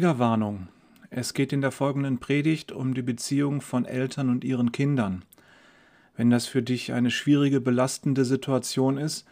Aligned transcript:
Triggerwarnung. 0.00 0.68
Es 1.10 1.34
geht 1.34 1.52
in 1.52 1.60
der 1.60 1.72
folgenden 1.72 2.16
Predigt 2.20 2.72
um 2.72 2.94
die 2.94 3.02
Beziehung 3.02 3.60
von 3.60 3.84
Eltern 3.84 4.30
und 4.30 4.44
ihren 4.44 4.72
Kindern. 4.72 5.26
Wenn 6.16 6.30
das 6.30 6.46
für 6.46 6.62
dich 6.62 6.94
eine 6.94 7.10
schwierige, 7.10 7.60
belastende 7.60 8.24
Situation 8.24 8.96
ist, 8.96 9.26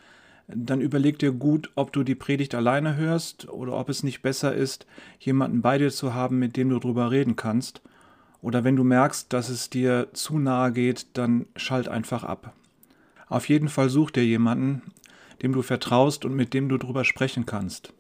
dann 0.46 0.82
überleg 0.82 1.18
dir 1.18 1.32
gut, 1.32 1.70
ob 1.75 1.94
du 1.94 2.02
die 2.02 2.14
Predigt 2.14 2.54
alleine 2.54 2.96
hörst 2.96 3.48
oder 3.48 3.79
ob 3.79 3.89
es 3.89 4.02
nicht 4.02 4.20
besser 4.20 4.54
ist, 4.54 4.84
jemanden 5.18 5.62
bei 5.62 5.79
dir 5.79 5.90
zu 5.90 6.12
haben, 6.12 6.39
mit 6.39 6.58
dem 6.58 6.68
du 6.68 6.79
drüber 6.79 7.11
reden 7.11 7.35
kannst. 7.35 7.80
Oder 8.43 8.62
wenn 8.62 8.76
du 8.76 8.85
merkst, 8.85 9.32
dass 9.32 9.48
es 9.48 9.71
dir 9.71 10.08
zu 10.12 10.39
nahe 10.39 10.71
geht, 10.71 11.07
dann 11.14 11.46
schalt 11.57 11.89
einfach 11.89 12.25
ab. 12.25 12.53
Auf 13.29 13.48
jeden 13.48 13.71
Fall 13.71 13.89
such 13.89 14.11
dir 14.11 14.26
jemanden, 14.26 14.82
dem 15.40 15.54
du 15.54 15.62
vertraust 15.62 16.26
und 16.26 16.35
mit 16.35 16.53
dem 16.53 16.68
du 16.68 16.76
drüber 16.76 17.07
sprechen 17.07 17.46
kannst. 17.46 17.94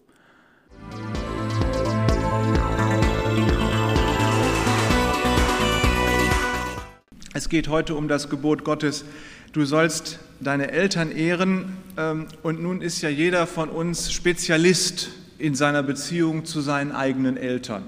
Es 7.38 7.48
geht 7.48 7.68
heute 7.68 7.94
um 7.94 8.08
das 8.08 8.30
Gebot 8.30 8.64
Gottes, 8.64 9.04
du 9.52 9.64
sollst 9.64 10.18
deine 10.40 10.72
Eltern 10.72 11.12
ehren. 11.12 11.76
Ähm, 11.96 12.26
und 12.42 12.60
nun 12.60 12.82
ist 12.82 13.00
ja 13.00 13.10
jeder 13.10 13.46
von 13.46 13.68
uns 13.68 14.12
Spezialist 14.12 15.10
in 15.38 15.54
seiner 15.54 15.84
Beziehung 15.84 16.46
zu 16.46 16.60
seinen 16.60 16.90
eigenen 16.90 17.36
Eltern. 17.36 17.84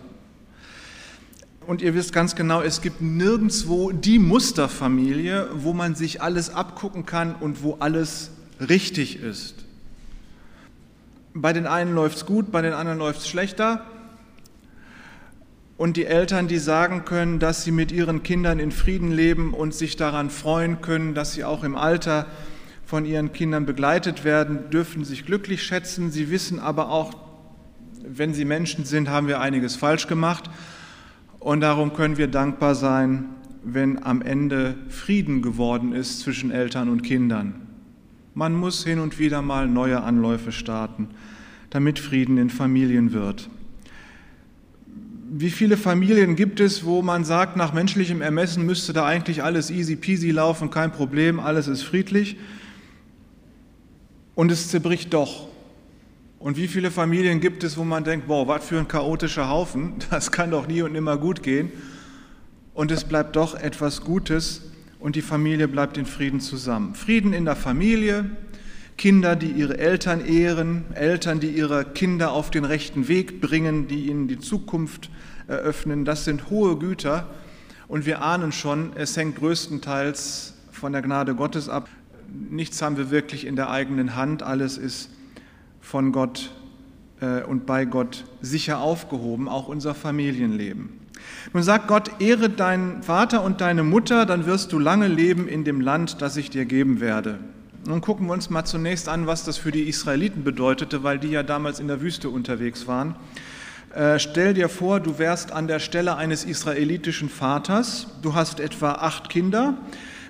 Und 1.66 1.82
ihr 1.82 1.96
wisst 1.96 2.12
ganz 2.12 2.36
genau, 2.36 2.62
es 2.62 2.80
gibt 2.80 3.00
nirgendwo 3.00 3.90
die 3.90 4.20
Musterfamilie, 4.20 5.48
wo 5.52 5.72
man 5.72 5.96
sich 5.96 6.22
alles 6.22 6.54
abgucken 6.54 7.04
kann 7.04 7.34
und 7.34 7.64
wo 7.64 7.78
alles 7.80 8.30
richtig 8.60 9.20
ist. 9.20 9.64
Bei 11.34 11.52
den 11.52 11.66
einen 11.66 11.92
läuft 11.96 12.18
es 12.18 12.24
gut, 12.24 12.52
bei 12.52 12.62
den 12.62 12.72
anderen 12.72 13.00
läuft 13.00 13.22
es 13.22 13.28
schlechter 13.28 13.84
und 15.80 15.96
die 15.96 16.04
Eltern, 16.04 16.46
die 16.46 16.58
sagen 16.58 17.06
können, 17.06 17.38
dass 17.38 17.64
sie 17.64 17.70
mit 17.70 17.90
ihren 17.90 18.22
Kindern 18.22 18.58
in 18.58 18.70
Frieden 18.70 19.10
leben 19.10 19.54
und 19.54 19.72
sich 19.72 19.96
daran 19.96 20.28
freuen 20.28 20.82
können, 20.82 21.14
dass 21.14 21.32
sie 21.32 21.42
auch 21.42 21.64
im 21.64 21.74
Alter 21.74 22.26
von 22.84 23.06
ihren 23.06 23.32
Kindern 23.32 23.64
begleitet 23.64 24.22
werden, 24.22 24.68
dürfen 24.68 25.06
sich 25.06 25.24
glücklich 25.24 25.62
schätzen. 25.62 26.10
Sie 26.10 26.30
wissen 26.30 26.60
aber 26.60 26.90
auch, 26.90 27.14
wenn 28.06 28.34
sie 28.34 28.44
Menschen 28.44 28.84
sind, 28.84 29.08
haben 29.08 29.26
wir 29.26 29.40
einiges 29.40 29.74
falsch 29.74 30.06
gemacht. 30.06 30.50
Und 31.38 31.62
darum 31.62 31.94
können 31.94 32.18
wir 32.18 32.28
dankbar 32.28 32.74
sein, 32.74 33.30
wenn 33.64 34.02
am 34.02 34.20
Ende 34.20 34.74
Frieden 34.90 35.40
geworden 35.40 35.94
ist 35.94 36.20
zwischen 36.20 36.50
Eltern 36.50 36.90
und 36.90 37.00
Kindern. 37.00 37.54
Man 38.34 38.52
muss 38.52 38.84
hin 38.84 38.98
und 38.98 39.18
wieder 39.18 39.40
mal 39.40 39.66
neue 39.66 40.02
Anläufe 40.02 40.52
starten, 40.52 41.08
damit 41.70 41.98
Frieden 41.98 42.36
in 42.36 42.50
Familien 42.50 43.14
wird 43.14 43.48
wie 45.32 45.50
viele 45.50 45.76
Familien 45.76 46.34
gibt 46.34 46.58
es, 46.58 46.84
wo 46.84 47.02
man 47.02 47.24
sagt, 47.24 47.56
nach 47.56 47.72
menschlichem 47.72 48.20
Ermessen 48.20 48.66
müsste 48.66 48.92
da 48.92 49.06
eigentlich 49.06 49.44
alles 49.44 49.70
easy 49.70 49.94
peasy 49.94 50.32
laufen, 50.32 50.70
kein 50.70 50.90
Problem, 50.90 51.38
alles 51.38 51.68
ist 51.68 51.84
friedlich. 51.84 52.36
Und 54.34 54.50
es 54.50 54.70
zerbricht 54.70 55.14
doch. 55.14 55.46
Und 56.40 56.56
wie 56.56 56.66
viele 56.66 56.90
Familien 56.90 57.38
gibt 57.38 57.62
es, 57.62 57.76
wo 57.76 57.84
man 57.84 58.02
denkt, 58.02 58.26
boah, 58.26 58.48
was 58.48 58.64
für 58.64 58.78
ein 58.78 58.88
chaotischer 58.88 59.48
Haufen, 59.48 59.94
das 60.10 60.32
kann 60.32 60.50
doch 60.50 60.66
nie 60.66 60.82
und 60.82 60.92
nimmer 60.92 61.16
gut 61.16 61.44
gehen. 61.44 61.70
Und 62.74 62.90
es 62.90 63.04
bleibt 63.04 63.36
doch 63.36 63.54
etwas 63.54 64.00
Gutes 64.00 64.62
und 64.98 65.14
die 65.14 65.22
Familie 65.22 65.68
bleibt 65.68 65.96
in 65.96 66.06
Frieden 66.06 66.40
zusammen. 66.40 66.96
Frieden 66.96 67.32
in 67.34 67.44
der 67.44 67.56
Familie, 67.56 68.24
Kinder, 69.00 69.34
die 69.34 69.46
ihre 69.46 69.78
Eltern 69.78 70.22
ehren, 70.22 70.84
Eltern, 70.92 71.40
die 71.40 71.48
ihre 71.48 71.86
Kinder 71.86 72.32
auf 72.32 72.50
den 72.50 72.66
rechten 72.66 73.08
Weg 73.08 73.40
bringen, 73.40 73.88
die 73.88 74.08
ihnen 74.08 74.28
die 74.28 74.38
Zukunft 74.38 75.08
eröffnen, 75.48 76.04
das 76.04 76.26
sind 76.26 76.50
hohe 76.50 76.76
Güter 76.76 77.26
und 77.88 78.04
wir 78.04 78.20
ahnen 78.20 78.52
schon, 78.52 78.92
es 78.96 79.16
hängt 79.16 79.36
größtenteils 79.36 80.52
von 80.70 80.92
der 80.92 81.00
Gnade 81.00 81.34
Gottes 81.34 81.70
ab. 81.70 81.88
Nichts 82.50 82.82
haben 82.82 82.98
wir 82.98 83.10
wirklich 83.10 83.46
in 83.46 83.56
der 83.56 83.70
eigenen 83.70 84.16
Hand, 84.16 84.42
alles 84.42 84.76
ist 84.76 85.08
von 85.80 86.12
Gott 86.12 86.50
äh, 87.22 87.42
und 87.44 87.64
bei 87.64 87.86
Gott 87.86 88.26
sicher 88.42 88.80
aufgehoben, 88.80 89.48
auch 89.48 89.66
unser 89.66 89.94
Familienleben. 89.94 90.90
Nun 91.54 91.62
sagt 91.62 91.88
Gott, 91.88 92.20
ehre 92.20 92.50
deinen 92.50 93.02
Vater 93.02 93.44
und 93.44 93.62
deine 93.62 93.82
Mutter, 93.82 94.26
dann 94.26 94.44
wirst 94.44 94.72
du 94.72 94.78
lange 94.78 95.08
leben 95.08 95.48
in 95.48 95.64
dem 95.64 95.80
Land, 95.80 96.20
das 96.20 96.36
ich 96.36 96.50
dir 96.50 96.66
geben 96.66 97.00
werde. 97.00 97.38
Nun 97.86 98.02
gucken 98.02 98.26
wir 98.26 98.34
uns 98.34 98.50
mal 98.50 98.66
zunächst 98.66 99.08
an, 99.08 99.26
was 99.26 99.44
das 99.44 99.56
für 99.56 99.70
die 99.70 99.88
Israeliten 99.88 100.44
bedeutete, 100.44 101.02
weil 101.02 101.18
die 101.18 101.28
ja 101.28 101.42
damals 101.42 101.80
in 101.80 101.88
der 101.88 102.02
Wüste 102.02 102.28
unterwegs 102.28 102.86
waren. 102.86 103.16
Äh, 103.94 104.18
stell 104.18 104.52
dir 104.52 104.68
vor, 104.68 105.00
du 105.00 105.18
wärst 105.18 105.52
an 105.52 105.66
der 105.66 105.78
Stelle 105.78 106.16
eines 106.16 106.44
israelitischen 106.44 107.30
Vaters, 107.30 108.08
du 108.20 108.34
hast 108.34 108.60
etwa 108.60 108.92
acht 108.92 109.30
Kinder, 109.30 109.78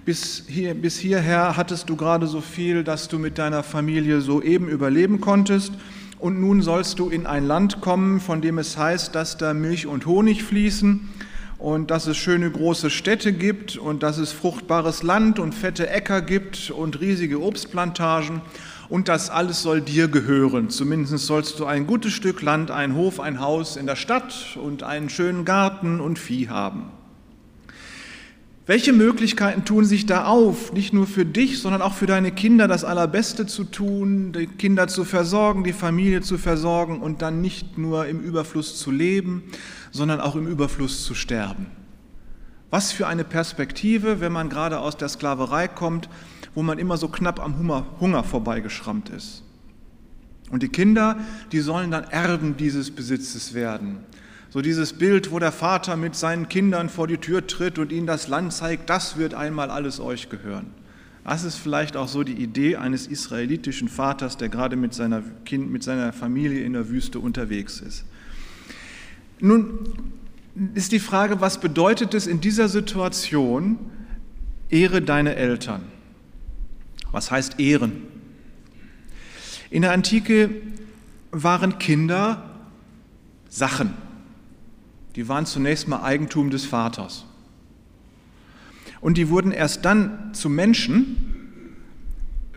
bis, 0.05 0.45
hier, 0.47 0.75
bis 0.75 0.97
hierher 0.99 1.57
hattest 1.57 1.89
du 1.91 1.97
gerade 1.97 2.29
so 2.29 2.41
viel, 2.41 2.85
dass 2.85 3.09
du 3.09 3.19
mit 3.19 3.37
deiner 3.37 3.65
Familie 3.65 4.21
soeben 4.21 4.69
überleben 4.69 5.21
konntest. 5.21 5.73
Und 6.21 6.41
nun 6.41 6.63
sollst 6.63 7.01
du 7.01 7.09
in 7.09 7.27
ein 7.27 7.47
Land 7.47 7.81
kommen, 7.81 8.21
von 8.21 8.41
dem 8.41 8.59
es 8.59 8.77
heißt, 8.77 9.15
dass 9.15 9.39
da 9.39 9.55
Milch 9.55 9.87
und 9.87 10.07
Honig 10.07 10.45
fließen 10.45 11.09
und 11.61 11.91
dass 11.91 12.07
es 12.07 12.17
schöne 12.17 12.51
große 12.51 12.89
Städte 12.89 13.33
gibt 13.33 13.77
und 13.77 14.03
dass 14.03 14.19
es 14.19 14.33
fruchtbares 14.33 15.03
Land 15.03 15.39
und 15.39 15.55
fette 15.55 15.89
Äcker 15.89 16.23
gibt 16.23 16.71
und 16.71 17.01
riesige 17.01 17.41
Obstplantagen 17.43 18.41
und 18.89 19.09
das 19.09 19.31
alles 19.31 19.63
soll 19.63 19.83
dir 19.83 20.09
gehören. 20.09 20.71
Zumindest 20.71 21.27
sollst 21.27 21.61
du 21.61 21.67
ein 21.67 21.87
gutes 21.87 22.13
Stück 22.13 22.41
Land, 22.43 22.71
ein 22.71 22.95
Hof, 22.97 23.21
ein 23.21 23.41
Haus 23.41 23.77
in 23.77 23.87
der 23.87 23.97
Stadt 23.97 24.59
und 24.63 24.83
einen 24.83 25.11
schönen 25.11 25.45
Garten 25.45 26.01
und 26.01 26.19
Vieh 26.19 26.49
haben. 26.49 26.91
Welche 28.67 28.93
Möglichkeiten 28.93 29.65
tun 29.65 29.85
sich 29.85 30.07
da 30.07 30.27
auf, 30.27 30.73
nicht 30.73 30.93
nur 30.93 31.09
für 31.09 31.27
dich, 31.27 31.59
sondern 31.61 31.83
auch 31.83 31.95
für 31.95 32.07
deine 32.07 32.31
Kinder 32.31 32.69
das 32.69 32.85
Allerbeste 32.85 33.47
zu 33.47 33.65
tun, 33.65 34.33
die 34.33 34.47
Kinder 34.47 34.87
zu 34.87 35.05
versorgen, 35.05 35.65
die 35.65 35.73
Familie 35.73 36.21
zu 36.21 36.39
versorgen 36.39 37.01
und 37.01 37.21
dann 37.21 37.41
nicht 37.41 37.79
nur 37.79 38.07
im 38.07 38.21
Überfluss 38.21 38.79
zu 38.79 38.93
leben, 38.93 39.43
sondern 39.91 40.21
auch 40.21 40.37
im 40.37 40.47
Überfluss 40.47 41.05
zu 41.05 41.15
sterben? 41.15 41.67
Was 42.71 42.93
für 42.93 43.07
eine 43.07 43.25
Perspektive, 43.25 44.21
wenn 44.21 44.33
man 44.33 44.49
gerade 44.49 44.79
aus 44.79 44.97
der 44.97 45.09
Sklaverei 45.09 45.67
kommt, 45.69 46.09
wo 46.55 46.63
man 46.63 46.79
immer 46.79 46.97
so 46.97 47.09
knapp 47.09 47.41
am 47.41 47.59
Hunger, 48.01 48.25
vorbeigeschrammt 48.25 49.09
ist. 49.11 49.43
Und 50.51 50.63
die 50.63 50.69
Kinder, 50.69 51.17
die 51.53 51.61
sollen 51.61 51.91
dann 51.91 52.05
Erben 52.05 52.57
dieses 52.57 52.91
Besitzes 52.91 53.55
werden. 53.55 53.99
So 54.51 54.63
dieses 54.63 54.93
Bild, 54.93 55.31
wo 55.31 55.39
der 55.39 55.53
Vater 55.53 55.97
mit 55.97 56.17
seinen 56.17 56.49
Kindern 56.49 56.89
vor 56.89 57.07
die 57.07 57.19
Tür 57.19 57.47
tritt 57.47 57.79
und 57.79 57.93
ihnen 57.93 58.09
das 58.09 58.27
Land 58.27 58.53
zeigt, 58.53 58.91
das 58.91 59.17
wird 59.17 59.33
einmal 59.33 59.71
alles 59.71 60.01
euch 60.01 60.29
gehören. 60.29 60.73
Das 61.25 61.45
ist 61.45 61.57
vielleicht 61.57 61.97
auch 61.97 62.09
so 62.09 62.25
die 62.25 62.35
Idee 62.43 62.75
eines 62.75 63.07
israelitischen 63.07 63.89
Vaters, 63.89 64.37
der 64.37 64.49
gerade 64.49 64.75
mit 64.75 64.93
seiner, 64.93 65.23
kind, 65.45 65.71
mit 65.71 65.85
seiner 65.85 66.13
Familie 66.13 66.65
in 66.65 66.73
der 66.73 66.89
Wüste 66.89 67.21
unterwegs 67.21 67.81
ist. 67.81 68.05
Nun 69.41 69.79
ist 70.75 70.93
die 70.93 71.01
Frage, 71.01 71.41
was 71.41 71.61
bedeutet 71.61 72.15
es 72.15 72.27
in 72.27 72.41
dieser 72.41 72.69
Situation, 72.69 73.79
ehre 74.69 75.03
deine 75.03 75.35
Eltern? 75.37 75.83
Was 77.11 77.31
heißt 77.31 77.59
ehren? 77.59 78.03
In 79.71 79.83
der 79.83 79.93
Antike 79.93 80.51
waren 81.31 81.79
Kinder 81.79 82.51
Sachen. 83.49 83.95
Die 85.17 85.29
waren 85.29 85.47
zunächst 85.47 85.89
mal 85.89 86.03
Eigentum 86.03 86.51
des 86.51 86.65
Vaters. 86.65 87.25
Und 89.01 89.17
die 89.17 89.29
wurden 89.29 89.51
erst 89.51 89.85
dann 89.85 90.35
zu 90.35 90.49
Menschen, 90.49 91.17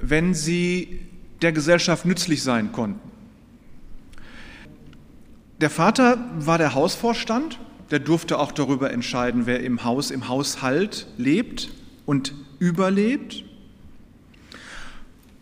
wenn 0.01 0.33
sie 0.33 0.99
der 1.41 1.51
Gesellschaft 1.51 2.05
nützlich 2.05 2.43
sein 2.43 2.71
konnten. 2.71 3.12
Der 5.63 5.69
Vater 5.69 6.17
war 6.39 6.57
der 6.57 6.75
Hausvorstand, 6.75 7.57
der 7.89 7.99
durfte 7.99 8.37
auch 8.37 8.51
darüber 8.51 8.91
entscheiden, 8.91 9.45
wer 9.45 9.61
im 9.61 9.85
Haus, 9.85 10.11
im 10.11 10.27
Haushalt 10.27 11.07
lebt 11.17 11.69
und 12.05 12.33
überlebt. 12.59 13.45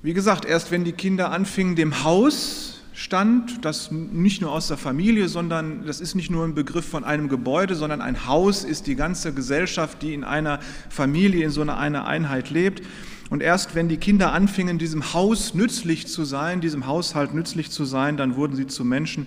Wie 0.04 0.14
gesagt, 0.14 0.46
erst 0.46 0.70
wenn 0.70 0.84
die 0.84 0.92
Kinder 0.92 1.32
anfingen, 1.32 1.76
dem 1.76 2.04
Haus 2.04 2.84
stand, 2.94 3.66
das 3.66 3.90
nicht 3.90 4.44
nur 4.44 4.52
aus 4.52 4.68
der 4.68 4.78
Familie, 4.78 5.28
sondern 5.28 5.88
das 5.88 6.00
ist 6.00 6.14
nicht 6.14 6.30
nur 6.30 6.46
ein 6.46 6.54
Begriff 6.54 6.88
von 6.88 7.04
einem 7.04 7.28
Gebäude, 7.28 7.74
sondern 7.74 8.00
ein 8.00 8.28
Haus 8.28 8.64
ist 8.64 8.86
die 8.86 8.96
ganze 8.96 9.34
Gesellschaft, 9.34 10.04
die 10.04 10.14
in 10.14 10.24
einer 10.24 10.60
Familie, 10.92 11.46
in 11.46 11.50
so 11.50 11.62
einer, 11.64 12.06
Einheit 12.06 12.52
lebt. 12.52 12.84
Und 13.32 13.42
erst 13.42 13.74
wenn 13.74 13.90
die 13.90 13.98
Kinder 13.98 14.34
anfingen, 14.34 14.78
diesem 14.78 15.16
Haus 15.16 15.56
nützlich 15.56 16.06
zu 16.06 16.26
sein, 16.26 16.62
diesem 16.62 16.86
Haushalt 16.86 17.34
nützlich 17.34 17.72
zu 17.72 17.86
sein, 17.86 18.18
dann 18.18 18.36
wurden 18.36 18.56
sie 18.56 18.68
zu 18.68 18.86
Menschen, 18.86 19.26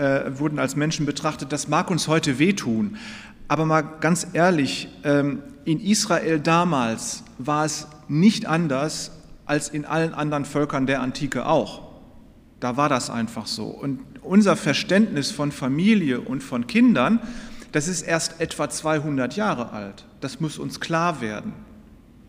äh, 0.00 0.38
wurden 0.38 0.58
als 0.58 0.76
Menschen 0.76 1.04
betrachtet. 1.04 1.52
Das 1.52 1.68
mag 1.68 1.90
uns 1.90 2.08
heute 2.08 2.38
wehtun. 2.38 2.96
Aber 3.48 3.66
mal 3.66 3.82
ganz 3.82 4.28
ehrlich, 4.32 4.88
ähm, 5.04 5.42
in 5.64 5.78
Israel 5.80 6.40
damals 6.40 7.22
war 7.38 7.64
es 7.64 7.86
nicht 8.08 8.46
anders 8.46 9.10
als 9.44 9.68
in 9.68 9.84
allen 9.84 10.14
anderen 10.14 10.44
Völkern 10.44 10.86
der 10.86 11.02
Antike 11.02 11.46
auch. 11.46 11.82
Da 12.60 12.76
war 12.76 12.88
das 12.88 13.10
einfach 13.10 13.46
so. 13.46 13.66
Und 13.66 14.00
unser 14.22 14.56
Verständnis 14.56 15.30
von 15.30 15.52
Familie 15.52 16.20
und 16.20 16.42
von 16.42 16.66
Kindern, 16.66 17.20
das 17.72 17.88
ist 17.88 18.02
erst 18.02 18.40
etwa 18.40 18.70
200 18.70 19.36
Jahre 19.36 19.70
alt. 19.70 20.06
Das 20.20 20.40
muss 20.40 20.58
uns 20.58 20.80
klar 20.80 21.20
werden, 21.20 21.52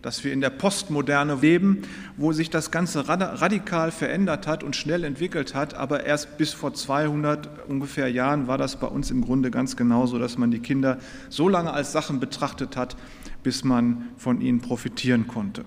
dass 0.01 0.23
wir 0.23 0.33
in 0.33 0.41
der 0.41 0.49
Postmoderne 0.49 1.35
leben, 1.35 1.83
wo 2.17 2.31
sich 2.33 2.49
das 2.49 2.71
Ganze 2.71 3.07
radikal 3.07 3.91
verändert 3.91 4.47
hat 4.47 4.63
und 4.63 4.75
schnell 4.75 5.03
entwickelt 5.03 5.53
hat. 5.53 5.73
Aber 5.75 6.05
erst 6.05 6.37
bis 6.37 6.53
vor 6.53 6.73
200 6.73 7.67
ungefähr 7.67 8.09
Jahren 8.09 8.47
war 8.47 8.57
das 8.57 8.77
bei 8.77 8.87
uns 8.87 9.11
im 9.11 9.21
Grunde 9.23 9.51
ganz 9.51 9.75
genauso, 9.75 10.17
dass 10.17 10.37
man 10.37 10.51
die 10.51 10.59
Kinder 10.59 10.97
so 11.29 11.49
lange 11.49 11.71
als 11.71 11.91
Sachen 11.91 12.19
betrachtet 12.19 12.75
hat, 12.77 12.95
bis 13.43 13.63
man 13.63 14.09
von 14.17 14.41
ihnen 14.41 14.61
profitieren 14.61 15.27
konnte. 15.27 15.65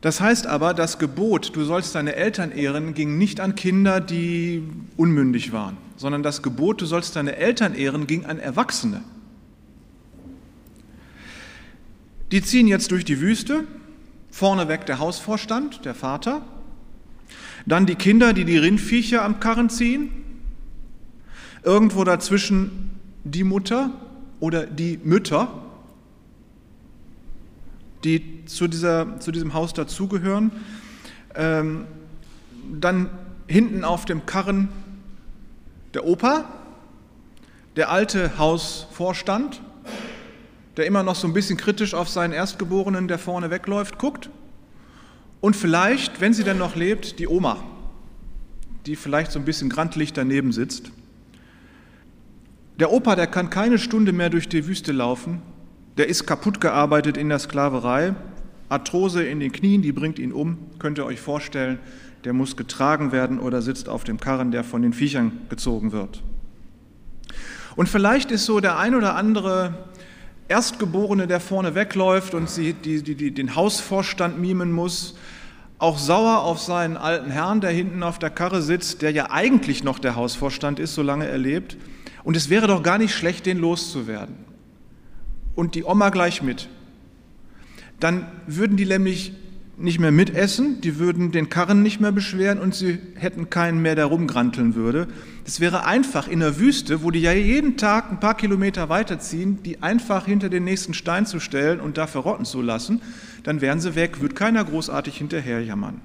Das 0.00 0.20
heißt 0.20 0.46
aber, 0.46 0.74
das 0.74 0.98
Gebot, 0.98 1.56
du 1.56 1.64
sollst 1.64 1.94
deine 1.94 2.14
Eltern 2.14 2.52
ehren, 2.52 2.94
ging 2.94 3.18
nicht 3.18 3.40
an 3.40 3.54
Kinder, 3.54 4.00
die 4.00 4.62
unmündig 4.96 5.52
waren, 5.52 5.76
sondern 5.96 6.22
das 6.22 6.42
Gebot, 6.42 6.80
du 6.80 6.86
sollst 6.86 7.16
deine 7.16 7.36
Eltern 7.36 7.74
ehren, 7.74 8.06
ging 8.06 8.24
an 8.24 8.38
Erwachsene. 8.38 9.02
Die 12.36 12.42
ziehen 12.42 12.68
jetzt 12.68 12.90
durch 12.90 13.06
die 13.06 13.22
Wüste, 13.22 13.64
vorneweg 14.30 14.84
der 14.84 14.98
Hausvorstand, 14.98 15.86
der 15.86 15.94
Vater, 15.94 16.42
dann 17.64 17.86
die 17.86 17.94
Kinder, 17.94 18.34
die 18.34 18.44
die 18.44 18.58
Rindviecher 18.58 19.24
am 19.24 19.40
Karren 19.40 19.70
ziehen, 19.70 20.10
irgendwo 21.62 22.04
dazwischen 22.04 23.00
die 23.24 23.42
Mutter 23.42 23.90
oder 24.38 24.66
die 24.66 25.00
Mütter, 25.02 25.48
die 28.04 28.44
zu, 28.44 28.68
dieser, 28.68 29.18
zu 29.18 29.32
diesem 29.32 29.54
Haus 29.54 29.72
dazugehören. 29.72 30.52
Ähm, 31.34 31.86
dann 32.70 33.08
hinten 33.46 33.82
auf 33.82 34.04
dem 34.04 34.26
Karren 34.26 34.68
der 35.94 36.06
Opa, 36.06 36.44
der 37.76 37.88
alte 37.88 38.36
Hausvorstand, 38.36 39.62
der 40.76 40.86
immer 40.86 41.02
noch 41.02 41.14
so 41.14 41.26
ein 41.26 41.32
bisschen 41.32 41.56
kritisch 41.56 41.94
auf 41.94 42.08
seinen 42.08 42.32
Erstgeborenen, 42.32 43.08
der 43.08 43.18
vorne 43.18 43.50
wegläuft, 43.50 43.98
guckt. 43.98 44.30
Und 45.40 45.56
vielleicht, 45.56 46.20
wenn 46.20 46.34
sie 46.34 46.44
denn 46.44 46.58
noch 46.58 46.76
lebt, 46.76 47.18
die 47.18 47.28
Oma, 47.28 47.62
die 48.86 48.96
vielleicht 48.96 49.32
so 49.32 49.38
ein 49.38 49.44
bisschen 49.44 49.68
grantlich 49.68 50.12
daneben 50.12 50.52
sitzt. 50.52 50.90
Der 52.78 52.92
Opa, 52.92 53.16
der 53.16 53.26
kann 53.26 53.50
keine 53.50 53.78
Stunde 53.78 54.12
mehr 54.12 54.30
durch 54.30 54.48
die 54.48 54.66
Wüste 54.66 54.92
laufen, 54.92 55.40
der 55.96 56.08
ist 56.08 56.26
kaputt 56.26 56.60
gearbeitet 56.60 57.16
in 57.16 57.28
der 57.28 57.38
Sklaverei, 57.38 58.14
Arthrose 58.68 59.22
in 59.22 59.40
den 59.40 59.52
Knien, 59.52 59.80
die 59.80 59.92
bringt 59.92 60.18
ihn 60.18 60.32
um, 60.32 60.58
könnt 60.78 60.98
ihr 60.98 61.06
euch 61.06 61.20
vorstellen, 61.20 61.78
der 62.24 62.32
muss 62.32 62.56
getragen 62.56 63.12
werden 63.12 63.38
oder 63.38 63.62
sitzt 63.62 63.88
auf 63.88 64.04
dem 64.04 64.18
Karren, 64.20 64.50
der 64.50 64.64
von 64.64 64.82
den 64.82 64.92
Viechern 64.92 65.32
gezogen 65.48 65.92
wird. 65.92 66.22
Und 67.76 67.88
vielleicht 67.88 68.30
ist 68.30 68.44
so 68.44 68.60
der 68.60 68.78
ein 68.78 68.94
oder 68.94 69.14
andere 69.14 69.86
Erstgeborene, 70.48 71.26
der 71.26 71.40
vorne 71.40 71.74
wegläuft 71.74 72.34
und 72.34 72.48
sie, 72.48 72.72
die, 72.72 73.02
die, 73.02 73.14
die, 73.14 73.32
den 73.32 73.56
Hausvorstand 73.56 74.38
mimen 74.38 74.72
muss, 74.72 75.16
auch 75.78 75.98
sauer 75.98 76.42
auf 76.42 76.60
seinen 76.60 76.96
alten 76.96 77.30
Herrn, 77.30 77.60
der 77.60 77.70
hinten 77.70 78.02
auf 78.02 78.18
der 78.18 78.30
Karre 78.30 78.62
sitzt, 78.62 79.02
der 79.02 79.10
ja 79.10 79.30
eigentlich 79.30 79.84
noch 79.84 79.98
der 79.98 80.16
Hausvorstand 80.16 80.78
ist, 80.78 80.94
solange 80.94 81.26
er 81.26 81.38
lebt. 81.38 81.76
Und 82.24 82.36
es 82.36 82.48
wäre 82.48 82.66
doch 82.66 82.82
gar 82.82 82.98
nicht 82.98 83.14
schlecht, 83.14 83.44
den 83.46 83.58
loszuwerden 83.58 84.34
und 85.54 85.74
die 85.74 85.84
Oma 85.84 86.10
gleich 86.10 86.42
mit. 86.42 86.68
Dann 87.98 88.26
würden 88.46 88.76
die 88.76 88.86
nämlich 88.86 89.32
nicht 89.78 90.00
mehr 90.00 90.10
mitessen, 90.10 90.80
die 90.80 90.98
würden 90.98 91.32
den 91.32 91.50
Karren 91.50 91.82
nicht 91.82 92.00
mehr 92.00 92.12
beschweren 92.12 92.58
und 92.58 92.74
sie 92.74 92.98
hätten 93.14 93.50
keinen 93.50 93.82
mehr, 93.82 93.94
der 93.94 94.06
rumgranteln 94.06 94.74
würde. 94.74 95.06
Es 95.44 95.60
wäre 95.60 95.84
einfach 95.84 96.28
in 96.28 96.40
der 96.40 96.58
Wüste, 96.58 97.02
wo 97.02 97.10
die 97.10 97.20
ja 97.20 97.32
jeden 97.32 97.76
Tag 97.76 98.10
ein 98.10 98.18
paar 98.18 98.36
Kilometer 98.36 98.88
weiterziehen, 98.88 99.62
die 99.62 99.82
einfach 99.82 100.24
hinter 100.24 100.48
den 100.48 100.64
nächsten 100.64 100.94
Stein 100.94 101.26
zu 101.26 101.40
stellen 101.40 101.80
und 101.80 101.98
da 101.98 102.06
verrotten 102.06 102.46
zu 102.46 102.62
lassen, 102.62 103.02
dann 103.42 103.60
wären 103.60 103.80
sie 103.80 103.94
weg, 103.94 104.20
würde 104.20 104.34
keiner 104.34 104.64
großartig 104.64 105.18
hinterherjammern. 105.18 106.00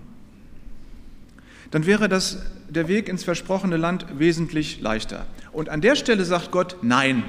Dann 1.71 1.85
wäre 1.85 2.09
das, 2.09 2.39
der 2.69 2.89
Weg 2.89 3.07
ins 3.07 3.23
versprochene 3.23 3.77
Land 3.77 4.05
wesentlich 4.19 4.81
leichter. 4.81 5.25
Und 5.53 5.69
an 5.69 5.79
der 5.79 5.95
Stelle 5.95 6.25
sagt 6.25 6.51
Gott, 6.51 6.75
nein, 6.81 7.23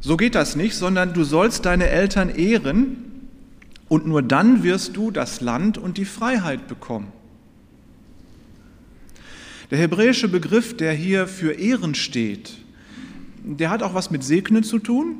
so 0.00 0.16
geht 0.16 0.36
das 0.36 0.54
nicht, 0.54 0.76
sondern 0.76 1.12
du 1.12 1.24
sollst 1.24 1.66
deine 1.66 1.88
Eltern 1.88 2.28
ehren 2.28 3.07
und 3.88 4.06
nur 4.06 4.22
dann 4.22 4.62
wirst 4.62 4.96
du 4.96 5.10
das 5.10 5.40
Land 5.40 5.78
und 5.78 5.98
die 5.98 6.04
Freiheit 6.04 6.68
bekommen. 6.68 7.12
Der 9.70 9.78
hebräische 9.78 10.28
Begriff, 10.28 10.76
der 10.76 10.92
hier 10.92 11.26
für 11.26 11.52
Ehren 11.52 11.94
steht, 11.94 12.58
der 13.42 13.70
hat 13.70 13.82
auch 13.82 13.94
was 13.94 14.10
mit 14.10 14.24
Segnen 14.24 14.62
zu 14.62 14.78
tun 14.78 15.16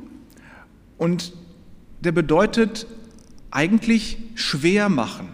und 0.97 1.33
der 2.01 2.11
bedeutet 2.11 2.87
eigentlich 3.51 4.17
schwer 4.35 4.89
machen. 4.89 5.29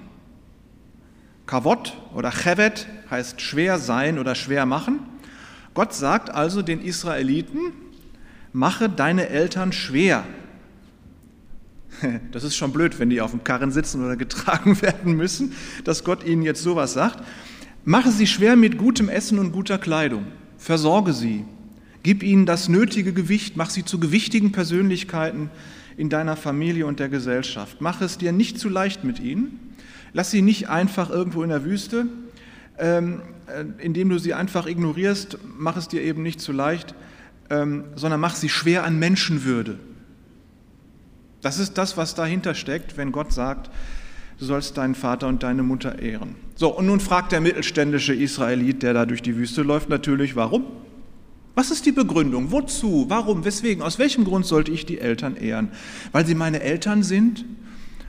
Kavot 1.45 1.93
oder 2.13 2.31
Chevet 2.31 2.87
heißt 3.09 3.39
schwer 3.39 3.77
sein 3.77 4.17
oder 4.17 4.35
schwer 4.35 4.65
machen. 4.65 4.99
Gott 5.73 5.93
sagt 5.93 6.29
also 6.29 6.61
den 6.61 6.81
Israeliten, 6.81 7.59
mache 8.51 8.89
deine 8.89 9.29
Eltern 9.29 9.71
schwer. 9.71 10.25
Das 12.31 12.43
ist 12.43 12.55
schon 12.55 12.71
blöd, 12.71 12.99
wenn 12.99 13.09
die 13.09 13.21
auf 13.21 13.31
dem 13.31 13.43
Karren 13.43 13.71
sitzen 13.71 14.03
oder 14.03 14.15
getragen 14.15 14.81
werden 14.81 15.15
müssen, 15.15 15.53
dass 15.83 16.03
Gott 16.03 16.25
ihnen 16.25 16.41
jetzt 16.41 16.63
sowas 16.63 16.93
sagt. 16.93 17.23
Mache 17.83 18.11
sie 18.11 18.27
schwer 18.27 18.55
mit 18.55 18.77
gutem 18.77 19.09
Essen 19.09 19.39
und 19.39 19.51
guter 19.51 19.77
Kleidung. 19.77 20.25
Versorge 20.57 21.13
sie. 21.13 21.45
Gib 22.03 22.23
ihnen 22.23 22.45
das 22.45 22.69
nötige 22.69 23.13
Gewicht. 23.13 23.57
Mach 23.57 23.69
sie 23.69 23.85
zu 23.85 23.99
gewichtigen 23.99 24.51
Persönlichkeiten 24.51 25.49
in 25.97 26.09
deiner 26.09 26.35
Familie 26.35 26.85
und 26.87 26.99
der 26.99 27.09
Gesellschaft. 27.09 27.77
Mach 27.81 28.01
es 28.01 28.17
dir 28.17 28.31
nicht 28.31 28.59
zu 28.59 28.69
leicht 28.69 29.03
mit 29.03 29.19
ihnen. 29.19 29.59
Lass 30.13 30.31
sie 30.31 30.41
nicht 30.41 30.69
einfach 30.69 31.09
irgendwo 31.09 31.43
in 31.43 31.49
der 31.49 31.65
Wüste, 31.65 32.07
ähm, 32.77 33.21
äh, 33.47 33.65
indem 33.83 34.09
du 34.09 34.17
sie 34.17 34.33
einfach 34.33 34.65
ignorierst. 34.65 35.37
Mach 35.57 35.77
es 35.77 35.87
dir 35.87 36.01
eben 36.01 36.23
nicht 36.23 36.41
zu 36.41 36.51
leicht 36.51 36.95
ähm, 37.49 37.85
sondern 37.95 38.19
mach 38.19 38.35
sie 38.35 38.49
schwer 38.49 38.83
an 38.83 38.97
Menschenwürde. 38.97 39.77
Das 41.45 41.59
ist 41.59 41.77
das, 41.77 41.95
was 41.95 42.15
dahinter 42.15 42.55
steckt, 42.55 42.97
wenn 42.97 43.11
Gott 43.11 43.31
sagt, 43.31 43.69
du 44.39 44.45
sollst 44.45 44.77
deinen 44.77 44.95
Vater 44.95 45.27
und 45.27 45.43
deine 45.43 45.61
Mutter 45.61 45.99
ehren. 45.99 46.33
So, 46.55 46.75
und 46.75 46.87
nun 46.87 46.99
fragt 46.99 47.31
der 47.31 47.39
mittelständische 47.39 48.15
Israelit, 48.15 48.81
der 48.81 48.95
da 48.95 49.05
durch 49.05 49.21
die 49.21 49.35
Wüste 49.35 49.61
läuft, 49.61 49.87
natürlich, 49.87 50.35
warum? 50.35 50.65
Was 51.53 51.69
ist 51.69 51.85
die 51.85 51.91
Begründung? 51.91 52.51
Wozu? 52.51 53.05
Warum? 53.09 53.45
Weswegen? 53.45 53.83
Aus 53.83 53.99
welchem 53.99 54.23
Grund 54.23 54.47
sollte 54.47 54.71
ich 54.71 54.87
die 54.87 54.97
Eltern 54.97 55.35
ehren? 55.35 55.69
Weil 56.11 56.25
sie 56.25 56.33
meine 56.33 56.61
Eltern 56.61 57.03
sind 57.03 57.45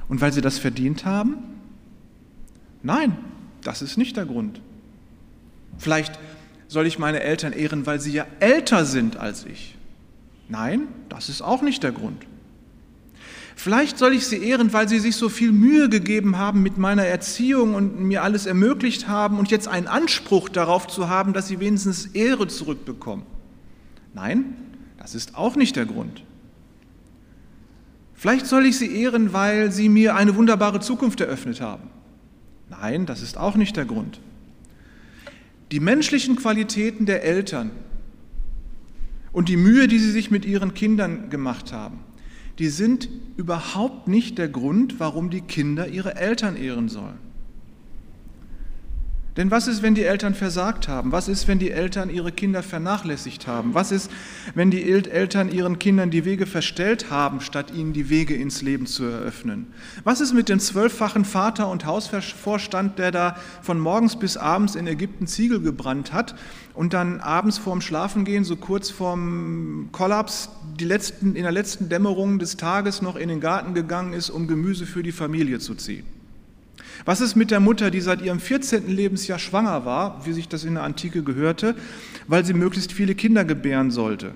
und 0.08 0.22
weil 0.22 0.32
sie 0.32 0.40
das 0.40 0.58
verdient 0.58 1.04
haben? 1.04 1.34
Nein, 2.82 3.18
das 3.62 3.82
ist 3.82 3.98
nicht 3.98 4.16
der 4.16 4.24
Grund. 4.24 4.62
Vielleicht 5.76 6.18
soll 6.68 6.86
ich 6.86 6.98
meine 6.98 7.20
Eltern 7.20 7.52
ehren, 7.52 7.84
weil 7.84 8.00
sie 8.00 8.12
ja 8.12 8.24
älter 8.40 8.86
sind 8.86 9.18
als 9.18 9.44
ich? 9.44 9.76
Nein, 10.48 10.88
das 11.10 11.28
ist 11.28 11.42
auch 11.42 11.60
nicht 11.60 11.82
der 11.82 11.92
Grund. 11.92 12.24
Vielleicht 13.58 13.96
soll 13.96 14.12
ich 14.12 14.26
sie 14.26 14.36
ehren, 14.36 14.75
weil 14.75 14.86
sie 14.86 15.00
sich 15.00 15.16
so 15.16 15.30
viel 15.30 15.50
Mühe 15.50 15.88
gegeben 15.88 16.36
haben 16.36 16.62
mit 16.62 16.76
meiner 16.76 17.06
Erziehung 17.06 17.75
und 17.75 17.98
mir 17.98 18.22
alles 18.22 18.44
ermöglicht 18.44 19.08
haben 19.08 19.38
und 19.38 19.50
jetzt 19.50 19.66
einen 19.66 19.86
Anspruch 19.86 20.50
darauf 20.50 20.86
zu 20.86 21.08
haben, 21.08 21.32
dass 21.32 21.48
sie 21.48 21.58
wenigstens 21.58 22.06
Ehre 22.08 22.48
zurückbekommen. 22.48 23.25
Nein, 24.14 24.56
das 24.98 25.14
ist 25.14 25.34
auch 25.34 25.56
nicht 25.56 25.75
der 25.75 25.86
Grund. 25.86 26.22
Vielleicht 28.12 28.46
soll 28.46 28.66
ich 28.66 28.76
sie 28.76 28.94
ehren, 28.94 29.32
weil 29.32 29.72
sie 29.72 29.88
mir 29.88 30.16
eine 30.16 30.36
wunderbare 30.36 30.80
Zukunft 30.80 31.22
eröffnet 31.22 31.62
haben. 31.62 31.88
Nein, 32.68 33.06
das 33.06 33.22
ist 33.22 33.38
auch 33.38 33.56
nicht 33.56 33.76
der 33.76 33.86
Grund. 33.86 34.20
Die 35.72 35.80
menschlichen 35.80 36.36
Qualitäten 36.36 37.06
der 37.06 37.25
Eltern 37.25 37.70
und 39.32 39.48
die 39.48 39.56
Mühe, 39.56 39.88
die 39.88 39.98
sie 39.98 40.10
sich 40.10 40.30
mit 40.30 40.44
ihren 40.44 40.75
Kindern 40.75 41.30
gemacht 41.30 41.72
haben, 41.72 42.00
die 42.58 42.68
sind 42.68 43.08
überhaupt 43.36 44.08
nicht 44.08 44.38
der 44.38 44.48
Grund, 44.48 44.98
warum 44.98 45.30
die 45.30 45.42
Kinder 45.42 45.88
ihre 45.88 46.16
Eltern 46.16 46.56
ehren 46.56 46.88
sollen. 46.88 47.25
Denn 49.36 49.50
was 49.50 49.68
ist, 49.68 49.82
wenn 49.82 49.94
die 49.94 50.04
Eltern 50.04 50.34
versagt 50.34 50.88
haben? 50.88 51.12
Was 51.12 51.28
ist, 51.28 51.46
wenn 51.46 51.58
die 51.58 51.70
Eltern 51.70 52.08
ihre 52.08 52.32
Kinder 52.32 52.62
vernachlässigt 52.62 53.46
haben? 53.46 53.74
Was 53.74 53.92
ist, 53.92 54.10
wenn 54.54 54.70
die 54.70 54.90
Eltern 54.90 55.52
ihren 55.52 55.78
Kindern 55.78 56.10
die 56.10 56.24
Wege 56.24 56.46
verstellt 56.46 57.10
haben, 57.10 57.42
statt 57.42 57.70
ihnen 57.70 57.92
die 57.92 58.08
Wege 58.08 58.34
ins 58.34 58.62
Leben 58.62 58.86
zu 58.86 59.04
eröffnen? 59.04 59.66
Was 60.04 60.22
ist 60.22 60.32
mit 60.32 60.48
dem 60.48 60.58
zwölffachen 60.58 61.26
Vater 61.26 61.68
und 61.68 61.84
Hausvorstand, 61.84 62.98
der 62.98 63.10
da 63.10 63.36
von 63.60 63.78
morgens 63.78 64.18
bis 64.18 64.38
abends 64.38 64.74
in 64.74 64.86
Ägypten 64.86 65.26
Ziegel 65.26 65.60
gebrannt 65.60 66.14
hat 66.14 66.34
und 66.72 66.94
dann 66.94 67.20
abends 67.20 67.58
vorm 67.58 67.82
Schlafengehen, 67.82 68.44
so 68.44 68.56
kurz 68.56 68.88
vorm 68.88 69.90
Kollaps, 69.92 70.48
die 70.80 70.86
letzten, 70.86 71.36
in 71.36 71.42
der 71.42 71.52
letzten 71.52 71.90
Dämmerung 71.90 72.38
des 72.38 72.56
Tages 72.56 73.02
noch 73.02 73.16
in 73.16 73.28
den 73.28 73.40
Garten 73.40 73.74
gegangen 73.74 74.14
ist, 74.14 74.30
um 74.30 74.46
Gemüse 74.46 74.86
für 74.86 75.02
die 75.02 75.12
Familie 75.12 75.58
zu 75.58 75.74
ziehen? 75.74 76.15
Was 77.04 77.20
ist 77.20 77.36
mit 77.36 77.50
der 77.50 77.60
Mutter, 77.60 77.90
die 77.90 78.00
seit 78.00 78.22
ihrem 78.22 78.40
14. 78.40 78.88
Lebensjahr 78.88 79.38
schwanger 79.38 79.84
war, 79.84 80.24
wie 80.26 80.32
sich 80.32 80.48
das 80.48 80.64
in 80.64 80.74
der 80.74 80.82
Antike 80.82 81.22
gehörte, 81.22 81.74
weil 82.26 82.44
sie 82.44 82.54
möglichst 82.54 82.92
viele 82.92 83.14
Kinder 83.14 83.44
gebären 83.44 83.90
sollte? 83.90 84.32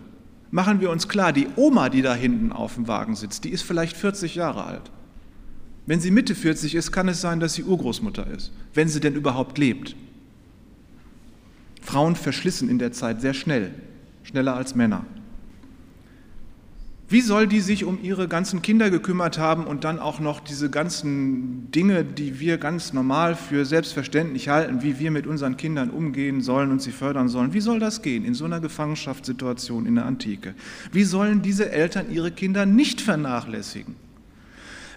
Machen 0.50 0.80
wir 0.80 0.90
uns 0.90 1.08
klar, 1.08 1.32
die 1.32 1.46
Oma, 1.56 1.88
die 1.88 2.02
da 2.02 2.14
hinten 2.14 2.52
auf 2.52 2.74
dem 2.74 2.88
Wagen 2.88 3.14
sitzt, 3.14 3.44
die 3.44 3.50
ist 3.50 3.62
vielleicht 3.62 3.96
40 3.96 4.34
Jahre 4.34 4.64
alt. 4.64 4.90
Wenn 5.86 6.00
sie 6.00 6.10
Mitte 6.10 6.34
40 6.34 6.74
ist, 6.74 6.92
kann 6.92 7.08
es 7.08 7.20
sein, 7.20 7.40
dass 7.40 7.54
sie 7.54 7.64
Urgroßmutter 7.64 8.26
ist, 8.26 8.52
wenn 8.74 8.88
sie 8.88 9.00
denn 9.00 9.14
überhaupt 9.14 9.58
lebt. 9.58 9.96
Frauen 11.82 12.16
verschlissen 12.16 12.68
in 12.68 12.78
der 12.78 12.92
Zeit 12.92 13.20
sehr 13.20 13.34
schnell, 13.34 13.74
schneller 14.22 14.54
als 14.54 14.74
Männer. 14.74 15.04
Wie 17.10 17.22
soll 17.22 17.48
die 17.48 17.58
sich 17.58 17.84
um 17.84 17.98
ihre 18.00 18.28
ganzen 18.28 18.62
Kinder 18.62 18.88
gekümmert 18.88 19.36
haben 19.36 19.64
und 19.64 19.82
dann 19.82 19.98
auch 19.98 20.20
noch 20.20 20.38
diese 20.38 20.70
ganzen 20.70 21.68
Dinge, 21.72 22.04
die 22.04 22.38
wir 22.38 22.56
ganz 22.56 22.92
normal 22.92 23.34
für 23.34 23.64
selbstverständlich 23.64 24.48
halten, 24.48 24.84
wie 24.84 25.00
wir 25.00 25.10
mit 25.10 25.26
unseren 25.26 25.56
Kindern 25.56 25.90
umgehen 25.90 26.40
sollen 26.40 26.70
und 26.70 26.80
sie 26.80 26.92
fördern 26.92 27.28
sollen? 27.28 27.52
Wie 27.52 27.60
soll 27.60 27.80
das 27.80 28.02
gehen 28.02 28.24
in 28.24 28.34
so 28.34 28.44
einer 28.44 28.60
Gefangenschaftssituation 28.60 29.86
in 29.86 29.96
der 29.96 30.06
Antike? 30.06 30.54
Wie 30.92 31.02
sollen 31.02 31.42
diese 31.42 31.72
Eltern 31.72 32.12
ihre 32.12 32.30
Kinder 32.30 32.64
nicht 32.64 33.00
vernachlässigen? 33.00 33.96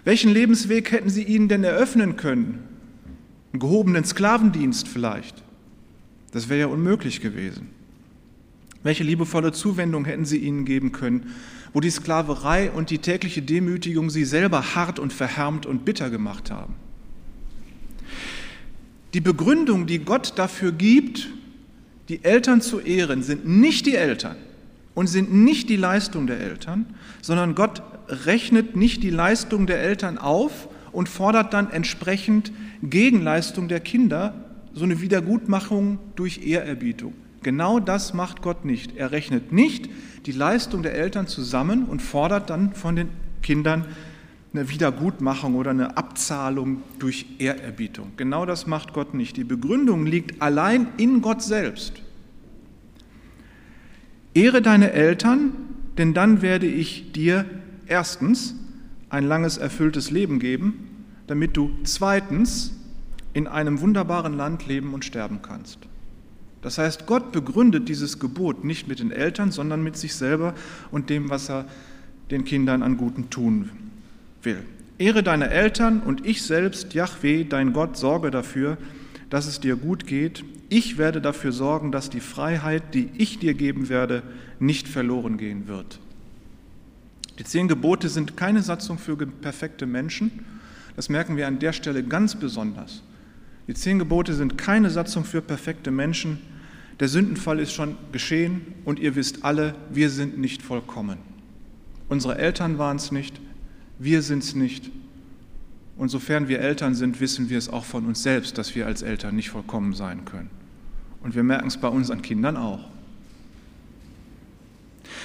Welchen 0.04 0.32
Lebensweg 0.32 0.92
hätten 0.92 1.10
sie 1.10 1.24
ihnen 1.24 1.48
denn 1.48 1.64
eröffnen 1.64 2.14
können? 2.14 2.60
Einen 3.52 3.58
gehobenen 3.58 4.04
Sklavendienst 4.04 4.86
vielleicht? 4.86 5.42
Das 6.30 6.48
wäre 6.48 6.60
ja 6.60 6.66
unmöglich 6.68 7.20
gewesen. 7.20 7.70
Welche 8.84 9.02
liebevolle 9.02 9.50
Zuwendung 9.50 10.04
hätten 10.04 10.26
sie 10.26 10.38
ihnen 10.38 10.64
geben 10.64 10.92
können? 10.92 11.32
Wo 11.74 11.80
die 11.80 11.90
Sklaverei 11.90 12.70
und 12.70 12.88
die 12.88 12.98
tägliche 12.98 13.42
Demütigung 13.42 14.08
sie 14.08 14.24
selber 14.24 14.74
hart 14.74 14.98
und 14.98 15.12
verhärmt 15.12 15.66
und 15.66 15.84
bitter 15.84 16.08
gemacht 16.08 16.50
haben. 16.50 16.76
Die 19.12 19.20
Begründung, 19.20 19.86
die 19.86 19.98
Gott 19.98 20.34
dafür 20.36 20.72
gibt, 20.72 21.28
die 22.08 22.24
Eltern 22.24 22.60
zu 22.60 22.80
ehren, 22.80 23.22
sind 23.22 23.46
nicht 23.46 23.86
die 23.86 23.96
Eltern 23.96 24.36
und 24.94 25.08
sind 25.08 25.34
nicht 25.34 25.68
die 25.68 25.76
Leistung 25.76 26.26
der 26.28 26.40
Eltern, 26.40 26.86
sondern 27.20 27.56
Gott 27.56 27.82
rechnet 28.08 28.76
nicht 28.76 29.02
die 29.02 29.10
Leistung 29.10 29.66
der 29.66 29.80
Eltern 29.80 30.16
auf 30.16 30.68
und 30.92 31.08
fordert 31.08 31.52
dann 31.54 31.70
entsprechend 31.70 32.52
Gegenleistung 32.82 33.66
der 33.66 33.80
Kinder, 33.80 34.34
so 34.74 34.84
eine 34.84 35.00
Wiedergutmachung 35.00 35.98
durch 36.14 36.46
Ehrerbietung. 36.46 37.14
Genau 37.44 37.78
das 37.78 38.14
macht 38.14 38.42
Gott 38.42 38.64
nicht. 38.64 38.96
Er 38.96 39.12
rechnet 39.12 39.52
nicht 39.52 39.88
die 40.26 40.32
Leistung 40.32 40.82
der 40.82 40.94
Eltern 40.94 41.28
zusammen 41.28 41.84
und 41.84 42.02
fordert 42.02 42.50
dann 42.50 42.72
von 42.72 42.96
den 42.96 43.10
Kindern 43.42 43.84
eine 44.52 44.70
Wiedergutmachung 44.70 45.54
oder 45.54 45.70
eine 45.70 45.96
Abzahlung 45.96 46.82
durch 46.98 47.26
Ehrerbietung. 47.38 48.12
Genau 48.16 48.46
das 48.46 48.66
macht 48.66 48.94
Gott 48.94 49.12
nicht. 49.12 49.36
Die 49.36 49.44
Begründung 49.44 50.06
liegt 50.06 50.40
allein 50.40 50.88
in 50.96 51.20
Gott 51.20 51.42
selbst. 51.42 52.00
Ehre 54.32 54.62
deine 54.62 54.92
Eltern, 54.92 55.52
denn 55.98 56.14
dann 56.14 56.40
werde 56.40 56.66
ich 56.66 57.12
dir 57.12 57.44
erstens 57.86 58.54
ein 59.10 59.24
langes, 59.24 59.58
erfülltes 59.58 60.10
Leben 60.10 60.38
geben, 60.38 61.04
damit 61.26 61.56
du 61.56 61.70
zweitens 61.84 62.74
in 63.34 63.46
einem 63.46 63.80
wunderbaren 63.80 64.34
Land 64.34 64.66
leben 64.66 64.94
und 64.94 65.04
sterben 65.04 65.42
kannst. 65.42 65.78
Das 66.64 66.78
heißt, 66.78 67.04
Gott 67.04 67.30
begründet 67.30 67.90
dieses 67.90 68.18
Gebot 68.18 68.64
nicht 68.64 68.88
mit 68.88 68.98
den 68.98 69.10
Eltern, 69.10 69.52
sondern 69.52 69.84
mit 69.84 69.98
sich 69.98 70.14
selber 70.14 70.54
und 70.90 71.10
dem, 71.10 71.28
was 71.28 71.50
er 71.50 71.66
den 72.30 72.46
Kindern 72.46 72.82
an 72.82 72.96
Guten 72.96 73.28
tun 73.28 73.68
will. 74.42 74.62
Ehre 74.96 75.22
deine 75.22 75.50
Eltern 75.50 76.00
und 76.00 76.24
ich 76.24 76.42
selbst, 76.42 76.94
Yahweh, 76.94 77.44
dein 77.44 77.74
Gott, 77.74 77.98
sorge 77.98 78.30
dafür, 78.30 78.78
dass 79.28 79.46
es 79.46 79.60
dir 79.60 79.76
gut 79.76 80.06
geht. 80.06 80.42
Ich 80.70 80.96
werde 80.96 81.20
dafür 81.20 81.52
sorgen, 81.52 81.92
dass 81.92 82.08
die 82.08 82.20
Freiheit, 82.20 82.94
die 82.94 83.10
ich 83.18 83.38
dir 83.38 83.52
geben 83.52 83.90
werde, 83.90 84.22
nicht 84.58 84.88
verloren 84.88 85.36
gehen 85.36 85.68
wird. 85.68 86.00
Die 87.38 87.44
zehn 87.44 87.68
Gebote 87.68 88.08
sind 88.08 88.38
keine 88.38 88.62
Satzung 88.62 88.96
für 88.96 89.18
perfekte 89.18 89.84
Menschen. 89.84 90.30
Das 90.96 91.10
merken 91.10 91.36
wir 91.36 91.46
an 91.46 91.58
der 91.58 91.74
Stelle 91.74 92.02
ganz 92.02 92.36
besonders. 92.36 93.02
Die 93.68 93.74
zehn 93.74 93.98
Gebote 93.98 94.32
sind 94.32 94.56
keine 94.56 94.88
Satzung 94.88 95.26
für 95.26 95.42
perfekte 95.42 95.90
Menschen. 95.90 96.38
Der 97.00 97.08
Sündenfall 97.08 97.58
ist 97.58 97.72
schon 97.72 97.96
geschehen 98.12 98.62
und 98.84 99.00
ihr 99.00 99.16
wisst 99.16 99.44
alle, 99.44 99.74
wir 99.90 100.10
sind 100.10 100.38
nicht 100.38 100.62
vollkommen. 100.62 101.18
Unsere 102.08 102.38
Eltern 102.38 102.78
waren 102.78 102.96
es 102.96 103.10
nicht, 103.10 103.40
wir 103.98 104.22
sind 104.22 104.44
es 104.44 104.54
nicht. 104.54 104.90
Und 105.96 106.08
sofern 106.08 106.48
wir 106.48 106.60
Eltern 106.60 106.94
sind, 106.94 107.20
wissen 107.20 107.50
wir 107.50 107.58
es 107.58 107.68
auch 107.68 107.84
von 107.84 108.06
uns 108.06 108.22
selbst, 108.22 108.58
dass 108.58 108.74
wir 108.74 108.86
als 108.86 109.02
Eltern 109.02 109.34
nicht 109.34 109.50
vollkommen 109.50 109.94
sein 109.94 110.24
können. 110.24 110.50
Und 111.22 111.34
wir 111.34 111.42
merken 111.42 111.68
es 111.68 111.76
bei 111.76 111.88
unseren 111.88 112.22
Kindern 112.22 112.56
auch. 112.56 112.88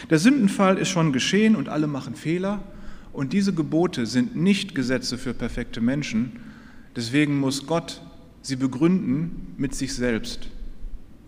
Der 0.10 0.20
Sündenfall 0.20 0.78
ist 0.78 0.90
schon 0.90 1.12
geschehen 1.12 1.56
und 1.56 1.70
alle 1.70 1.88
machen 1.88 2.16
Fehler. 2.16 2.62
Und 3.14 3.34
diese 3.34 3.54
Gebote 3.54 4.06
sind 4.06 4.36
nicht 4.36 4.74
Gesetze 4.74 5.18
für 5.18 5.34
perfekte 5.34 5.82
Menschen. 5.82 6.40
Deswegen 6.96 7.40
muss 7.40 7.68
Gott 7.68 8.02
sie 8.42 8.56
begründen 8.56 9.54
mit 9.58 9.76
sich 9.76 9.94
selbst 9.94 10.50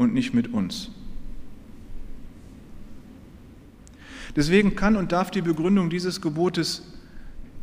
und 0.02 0.14
nicht 0.14 0.34
mit 0.34 0.54
uns. 0.54 0.90
Deswegen 4.36 4.76
kann 4.76 4.96
und 4.96 5.12
darf 5.12 5.32
die 5.32 5.42
Begründung 5.42 5.90
dieses 5.90 6.22
Gebotes 6.22 6.84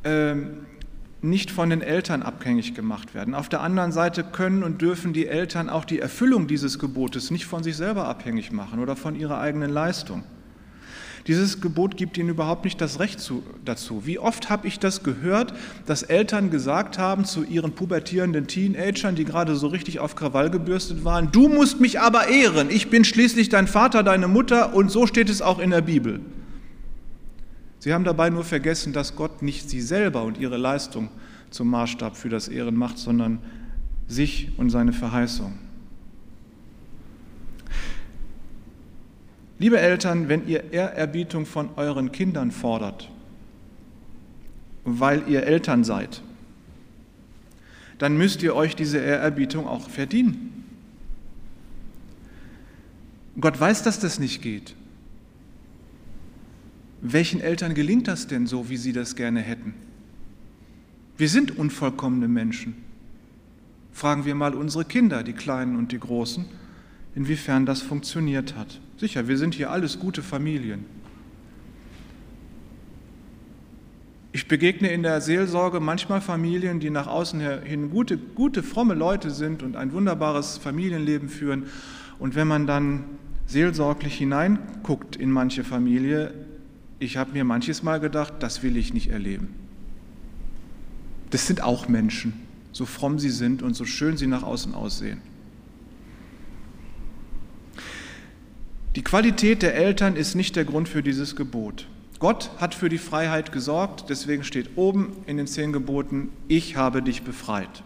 äh, 0.02 0.34
nicht 1.20 1.50
von 1.50 1.70
den 1.70 1.80
Eltern 1.80 2.22
abhängig 2.22 2.74
gemacht 2.74 3.14
werden. 3.14 3.34
Auf 3.34 3.48
der 3.48 3.62
anderen 3.62 3.90
Seite 3.90 4.22
können 4.22 4.62
und 4.62 4.80
dürfen 4.80 5.12
die 5.12 5.26
Eltern 5.26 5.68
auch 5.68 5.84
die 5.84 5.98
Erfüllung 5.98 6.46
dieses 6.46 6.78
Gebotes 6.78 7.30
nicht 7.30 7.46
von 7.46 7.62
sich 7.62 7.76
selber 7.76 8.06
abhängig 8.06 8.52
machen 8.52 8.78
oder 8.78 8.94
von 8.94 9.16
ihrer 9.16 9.40
eigenen 9.40 9.70
Leistung. 9.70 10.22
Dieses 11.26 11.60
Gebot 11.60 11.96
gibt 11.96 12.16
ihnen 12.16 12.28
überhaupt 12.28 12.64
nicht 12.64 12.80
das 12.80 13.00
Recht 13.00 13.20
zu, 13.20 13.42
dazu. 13.64 14.06
Wie 14.06 14.18
oft 14.18 14.48
habe 14.50 14.66
ich 14.66 14.78
das 14.78 15.02
gehört, 15.02 15.52
dass 15.86 16.02
Eltern 16.02 16.50
gesagt 16.50 16.98
haben 16.98 17.24
zu 17.24 17.44
ihren 17.44 17.72
pubertierenden 17.72 18.46
Teenagern, 18.46 19.14
die 19.14 19.24
gerade 19.24 19.56
so 19.56 19.66
richtig 19.66 19.98
auf 20.00 20.16
Krawall 20.16 20.50
gebürstet 20.50 21.04
waren, 21.04 21.30
du 21.32 21.48
musst 21.48 21.80
mich 21.80 22.00
aber 22.00 22.28
ehren, 22.28 22.70
ich 22.70 22.88
bin 22.88 23.04
schließlich 23.04 23.48
dein 23.48 23.66
Vater, 23.66 24.02
deine 24.02 24.28
Mutter 24.28 24.74
und 24.74 24.90
so 24.90 25.06
steht 25.06 25.28
es 25.28 25.42
auch 25.42 25.58
in 25.58 25.70
der 25.70 25.82
Bibel. 25.82 26.20
Sie 27.80 27.92
haben 27.92 28.04
dabei 28.04 28.30
nur 28.30 28.44
vergessen, 28.44 28.92
dass 28.92 29.14
Gott 29.14 29.42
nicht 29.42 29.70
sie 29.70 29.80
selber 29.80 30.24
und 30.24 30.38
ihre 30.38 30.56
Leistung 30.56 31.08
zum 31.50 31.70
Maßstab 31.70 32.16
für 32.16 32.28
das 32.28 32.48
Ehren 32.48 32.74
macht, 32.74 32.98
sondern 32.98 33.38
sich 34.08 34.52
und 34.56 34.70
seine 34.70 34.92
Verheißung. 34.92 35.58
Liebe 39.58 39.80
Eltern, 39.80 40.28
wenn 40.28 40.46
ihr 40.46 40.72
Ehrerbietung 40.72 41.44
von 41.44 41.70
euren 41.76 42.12
Kindern 42.12 42.52
fordert, 42.52 43.10
weil 44.84 45.28
ihr 45.28 45.42
Eltern 45.42 45.82
seid, 45.82 46.22
dann 47.98 48.16
müsst 48.16 48.42
ihr 48.42 48.54
euch 48.54 48.76
diese 48.76 48.98
Ehrerbietung 48.98 49.66
auch 49.66 49.90
verdienen. 49.90 50.64
Gott 53.40 53.58
weiß, 53.58 53.82
dass 53.82 53.98
das 53.98 54.18
nicht 54.18 54.42
geht. 54.42 54.74
Welchen 57.00 57.40
Eltern 57.40 57.74
gelingt 57.74 58.08
das 58.08 58.26
denn 58.26 58.46
so, 58.46 58.68
wie 58.70 58.76
sie 58.76 58.92
das 58.92 59.14
gerne 59.14 59.40
hätten? 59.40 59.74
Wir 61.16 61.28
sind 61.28 61.56
unvollkommene 61.56 62.28
Menschen. 62.28 62.76
Fragen 63.92 64.24
wir 64.24 64.34
mal 64.36 64.54
unsere 64.54 64.84
Kinder, 64.84 65.24
die 65.24 65.32
Kleinen 65.32 65.76
und 65.76 65.90
die 65.90 65.98
Großen, 65.98 66.44
inwiefern 67.18 67.66
das 67.66 67.82
funktioniert 67.82 68.54
hat. 68.54 68.80
Sicher, 68.96 69.26
wir 69.26 69.36
sind 69.38 69.52
hier 69.52 69.72
alles 69.72 69.98
gute 69.98 70.22
Familien. 70.22 70.84
Ich 74.30 74.46
begegne 74.46 74.92
in 74.92 75.02
der 75.02 75.20
Seelsorge 75.20 75.80
manchmal 75.80 76.20
Familien, 76.20 76.78
die 76.78 76.90
nach 76.90 77.08
außen 77.08 77.40
hin 77.64 77.90
gute, 77.90 78.18
gute, 78.18 78.62
fromme 78.62 78.94
Leute 78.94 79.32
sind 79.32 79.64
und 79.64 79.74
ein 79.74 79.92
wunderbares 79.92 80.58
Familienleben 80.58 81.28
führen. 81.28 81.64
Und 82.20 82.36
wenn 82.36 82.46
man 82.46 82.68
dann 82.68 83.02
seelsorglich 83.48 84.16
hineinguckt 84.16 85.16
in 85.16 85.32
manche 85.32 85.64
Familie, 85.64 86.32
ich 87.00 87.16
habe 87.16 87.32
mir 87.32 87.42
manches 87.42 87.82
Mal 87.82 87.98
gedacht, 87.98 88.34
das 88.38 88.62
will 88.62 88.76
ich 88.76 88.94
nicht 88.94 89.10
erleben. 89.10 89.48
Das 91.30 91.48
sind 91.48 91.64
auch 91.64 91.88
Menschen, 91.88 92.34
so 92.70 92.86
fromm 92.86 93.18
sie 93.18 93.30
sind 93.30 93.60
und 93.60 93.74
so 93.74 93.84
schön 93.84 94.16
sie 94.16 94.28
nach 94.28 94.44
außen 94.44 94.72
aussehen. 94.72 95.20
Die 98.96 99.02
Qualität 99.02 99.62
der 99.62 99.74
Eltern 99.74 100.16
ist 100.16 100.34
nicht 100.34 100.56
der 100.56 100.64
Grund 100.64 100.88
für 100.88 101.02
dieses 101.02 101.36
Gebot. 101.36 101.86
Gott 102.18 102.50
hat 102.58 102.74
für 102.74 102.88
die 102.88 102.98
Freiheit 102.98 103.52
gesorgt, 103.52 104.06
deswegen 104.08 104.42
steht 104.42 104.70
oben 104.76 105.12
in 105.26 105.36
den 105.36 105.46
zehn 105.46 105.72
Geboten, 105.72 106.30
ich 106.48 106.76
habe 106.76 107.02
dich 107.02 107.22
befreit. 107.22 107.84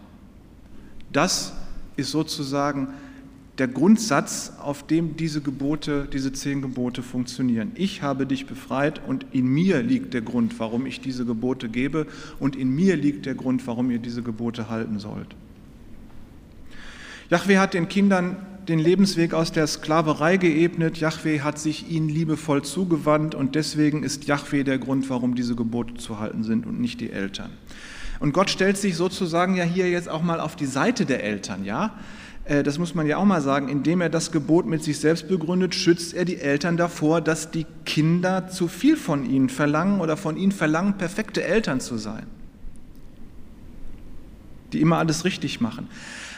Das 1.11 1.53
ist 1.97 2.09
sozusagen 2.09 2.87
der 3.59 3.67
Grundsatz, 3.67 4.53
auf 4.59 4.87
dem 4.87 5.15
diese 5.15 5.41
Gebote, 5.41 6.07
diese 6.11 6.33
zehn 6.33 6.63
Gebote 6.63 7.03
funktionieren. 7.03 7.73
Ich 7.75 8.01
habe 8.01 8.25
dich 8.25 8.47
befreit 8.47 8.99
und 9.05 9.27
in 9.31 9.45
mir 9.45 9.83
liegt 9.83 10.15
der 10.15 10.21
Grund, 10.21 10.57
warum 10.59 10.87
ich 10.87 11.01
diese 11.01 11.25
Gebote 11.25 11.69
gebe 11.69 12.07
und 12.39 12.55
in 12.55 12.73
mir 12.73 12.95
liegt 12.95 13.27
der 13.27 13.35
Grund, 13.35 13.67
warum 13.67 13.91
ihr 13.91 13.99
diese 13.99 14.23
Gebote 14.23 14.69
halten 14.69 14.97
sollt. 14.97 15.35
Jahwe 17.29 17.59
hat 17.59 17.75
den 17.75 17.87
Kindern 17.87 18.37
den 18.67 18.79
Lebensweg 18.79 19.33
aus 19.33 19.51
der 19.51 19.67
Sklaverei 19.67 20.37
geebnet. 20.37 20.97
Jahwe 20.97 21.43
hat 21.43 21.59
sich 21.59 21.89
ihnen 21.89 22.09
liebevoll 22.09 22.63
zugewandt 22.63 23.35
und 23.35 23.55
deswegen 23.55 24.03
ist 24.03 24.25
Jahwe 24.25 24.63
der 24.63 24.77
Grund, 24.77 25.09
warum 25.09 25.35
diese 25.35 25.55
Gebote 25.55 25.95
zu 25.95 26.19
halten 26.19 26.43
sind 26.43 26.65
und 26.65 26.79
nicht 26.79 27.01
die 27.01 27.11
Eltern. 27.11 27.51
Und 28.19 28.33
Gott 28.33 28.49
stellt 28.49 28.77
sich 28.77 28.95
sozusagen 28.95 29.55
ja 29.55 29.63
hier 29.63 29.89
jetzt 29.89 30.07
auch 30.07 30.21
mal 30.21 30.39
auf 30.39 30.55
die 30.55 30.65
Seite 30.65 31.05
der 31.05 31.23
Eltern, 31.23 31.65
ja? 31.65 31.95
Äh, 32.45 32.63
das 32.63 32.77
muss 32.77 32.95
man 32.95 33.05
ja 33.05 33.17
auch 33.17 33.25
mal 33.25 33.41
sagen, 33.41 33.69
indem 33.69 34.01
er 34.01 34.09
das 34.09 34.31
Gebot 34.31 34.65
mit 34.65 34.83
sich 34.83 34.99
selbst 34.99 35.27
begründet, 35.27 35.75
schützt 35.75 36.13
er 36.13 36.25
die 36.25 36.39
Eltern 36.39 36.77
davor, 36.77 37.21
dass 37.21 37.51
die 37.51 37.65
Kinder 37.85 38.47
zu 38.47 38.67
viel 38.67 38.97
von 38.97 39.29
ihnen 39.29 39.49
verlangen 39.49 39.99
oder 39.99 40.17
von 40.17 40.37
ihnen 40.37 40.51
verlangen, 40.51 40.97
perfekte 40.97 41.43
Eltern 41.43 41.79
zu 41.79 41.97
sein, 41.97 42.25
die 44.71 44.81
immer 44.81 44.97
alles 44.97 45.25
richtig 45.25 45.61
machen. 45.61 45.87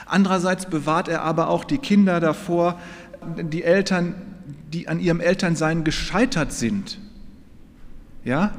Andererseits 0.05 0.67
bewahrt 0.67 1.07
er 1.07 1.23
aber 1.23 1.49
auch 1.49 1.63
die 1.63 1.79
Kinder 1.79 2.19
davor, 2.19 2.79
die 3.37 3.63
Eltern, 3.63 4.15
die 4.71 4.87
an 4.87 4.99
ihrem 4.99 5.19
Elternsein 5.19 5.83
gescheitert 5.83 6.53
sind. 6.53 6.99
Ja? 8.23 8.53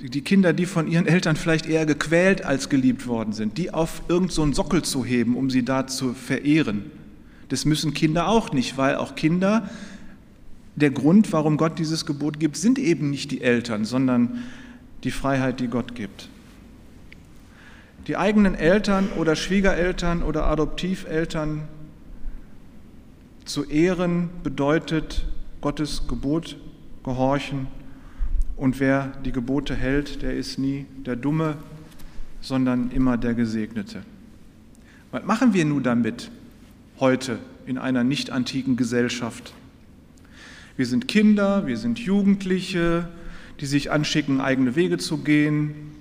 Die 0.00 0.22
Kinder, 0.22 0.52
die 0.52 0.66
von 0.66 0.88
ihren 0.88 1.06
Eltern 1.06 1.36
vielleicht 1.36 1.66
eher 1.66 1.86
gequält 1.86 2.44
als 2.44 2.68
geliebt 2.68 3.06
worden 3.06 3.32
sind, 3.32 3.58
die 3.58 3.72
auf 3.72 4.02
irgendeinen 4.08 4.52
so 4.52 4.62
Sockel 4.62 4.82
zu 4.82 5.04
heben, 5.04 5.36
um 5.36 5.50
sie 5.50 5.64
da 5.64 5.86
zu 5.86 6.12
verehren. 6.12 6.90
Das 7.50 7.64
müssen 7.64 7.94
Kinder 7.94 8.28
auch 8.28 8.52
nicht, 8.52 8.78
weil 8.78 8.96
auch 8.96 9.14
Kinder, 9.14 9.68
der 10.74 10.90
Grund, 10.90 11.32
warum 11.32 11.56
Gott 11.58 11.78
dieses 11.78 12.06
Gebot 12.06 12.40
gibt, 12.40 12.56
sind 12.56 12.78
eben 12.78 13.10
nicht 13.10 13.30
die 13.30 13.42
Eltern, 13.42 13.84
sondern 13.84 14.42
die 15.04 15.10
Freiheit, 15.10 15.60
die 15.60 15.68
Gott 15.68 15.94
gibt. 15.94 16.28
Die 18.06 18.16
eigenen 18.16 18.54
Eltern 18.54 19.10
oder 19.16 19.36
Schwiegereltern 19.36 20.22
oder 20.22 20.46
Adoptiveltern 20.46 21.68
zu 23.44 23.64
ehren 23.64 24.30
bedeutet 24.42 25.26
Gottes 25.60 26.08
Gebot 26.08 26.56
gehorchen. 27.04 27.68
Und 28.56 28.80
wer 28.80 29.12
die 29.24 29.32
Gebote 29.32 29.74
hält, 29.74 30.22
der 30.22 30.34
ist 30.34 30.58
nie 30.58 30.86
der 31.06 31.16
Dumme, 31.16 31.56
sondern 32.40 32.90
immer 32.90 33.16
der 33.16 33.34
Gesegnete. 33.34 34.02
Was 35.12 35.24
machen 35.24 35.54
wir 35.54 35.64
nun 35.64 35.82
damit 35.82 36.30
heute 36.98 37.38
in 37.66 37.78
einer 37.78 38.02
nicht 38.02 38.30
antiken 38.30 38.76
Gesellschaft? 38.76 39.52
Wir 40.76 40.86
sind 40.86 41.06
Kinder, 41.06 41.66
wir 41.66 41.76
sind 41.76 41.98
Jugendliche, 41.98 43.08
die 43.60 43.66
sich 43.66 43.90
anschicken, 43.90 44.40
eigene 44.40 44.74
Wege 44.74 44.98
zu 44.98 45.18
gehen. 45.18 45.92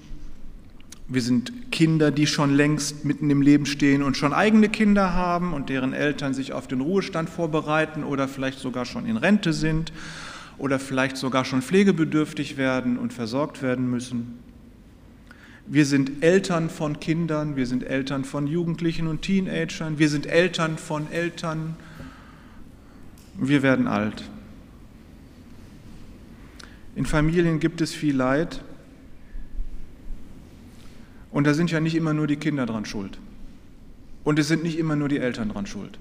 Wir 1.13 1.21
sind 1.21 1.71
Kinder, 1.73 2.09
die 2.09 2.25
schon 2.25 2.55
längst 2.55 3.03
mitten 3.03 3.29
im 3.29 3.41
Leben 3.41 3.65
stehen 3.65 4.01
und 4.01 4.15
schon 4.15 4.31
eigene 4.31 4.69
Kinder 4.69 5.13
haben 5.13 5.53
und 5.53 5.67
deren 5.67 5.91
Eltern 5.91 6.33
sich 6.33 6.53
auf 6.53 6.67
den 6.67 6.79
Ruhestand 6.79 7.29
vorbereiten 7.29 8.05
oder 8.05 8.29
vielleicht 8.29 8.59
sogar 8.59 8.85
schon 8.85 9.05
in 9.05 9.17
Rente 9.17 9.51
sind 9.51 9.91
oder 10.57 10.79
vielleicht 10.79 11.17
sogar 11.17 11.43
schon 11.43 11.61
pflegebedürftig 11.61 12.55
werden 12.55 12.97
und 12.97 13.11
versorgt 13.11 13.61
werden 13.61 13.89
müssen. 13.89 14.39
Wir 15.67 15.85
sind 15.85 16.23
Eltern 16.23 16.69
von 16.69 17.01
Kindern, 17.01 17.57
wir 17.57 17.67
sind 17.67 17.83
Eltern 17.83 18.23
von 18.23 18.47
Jugendlichen 18.47 19.07
und 19.07 19.21
Teenagern, 19.21 19.99
wir 19.99 20.07
sind 20.07 20.27
Eltern 20.27 20.77
von 20.77 21.11
Eltern. 21.11 21.75
Wir 23.37 23.63
werden 23.63 23.87
alt. 23.87 24.23
In 26.95 27.05
Familien 27.05 27.59
gibt 27.59 27.81
es 27.81 27.93
viel 27.93 28.15
Leid, 28.15 28.61
und 31.31 31.47
da 31.47 31.53
sind 31.53 31.71
ja 31.71 31.79
nicht 31.79 31.95
immer 31.95 32.13
nur 32.13 32.27
die 32.27 32.35
Kinder 32.35 32.65
dran 32.65 32.85
schuld. 32.85 33.17
Und 34.23 34.37
es 34.37 34.47
sind 34.47 34.63
nicht 34.63 34.77
immer 34.77 34.95
nur 34.95 35.09
die 35.09 35.17
Eltern 35.17 35.49
dran 35.49 35.65
schuld. 35.65 35.97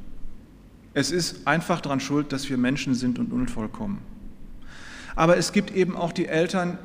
Es 0.93 1.11
ist 1.11 1.47
einfach 1.47 1.81
dran 1.81 2.01
schuld, 2.01 2.33
dass 2.33 2.51
wir 2.51 2.59
Menschen 2.59 2.95
sind 2.95 3.19
und 3.19 3.33
unvollkommen. 3.33 3.99
Aber 5.15 5.37
es 5.37 5.53
gibt 5.53 5.75
eben 5.75 5.97
auch 5.97 6.13
die 6.13 6.27
Eltern, 6.27 6.79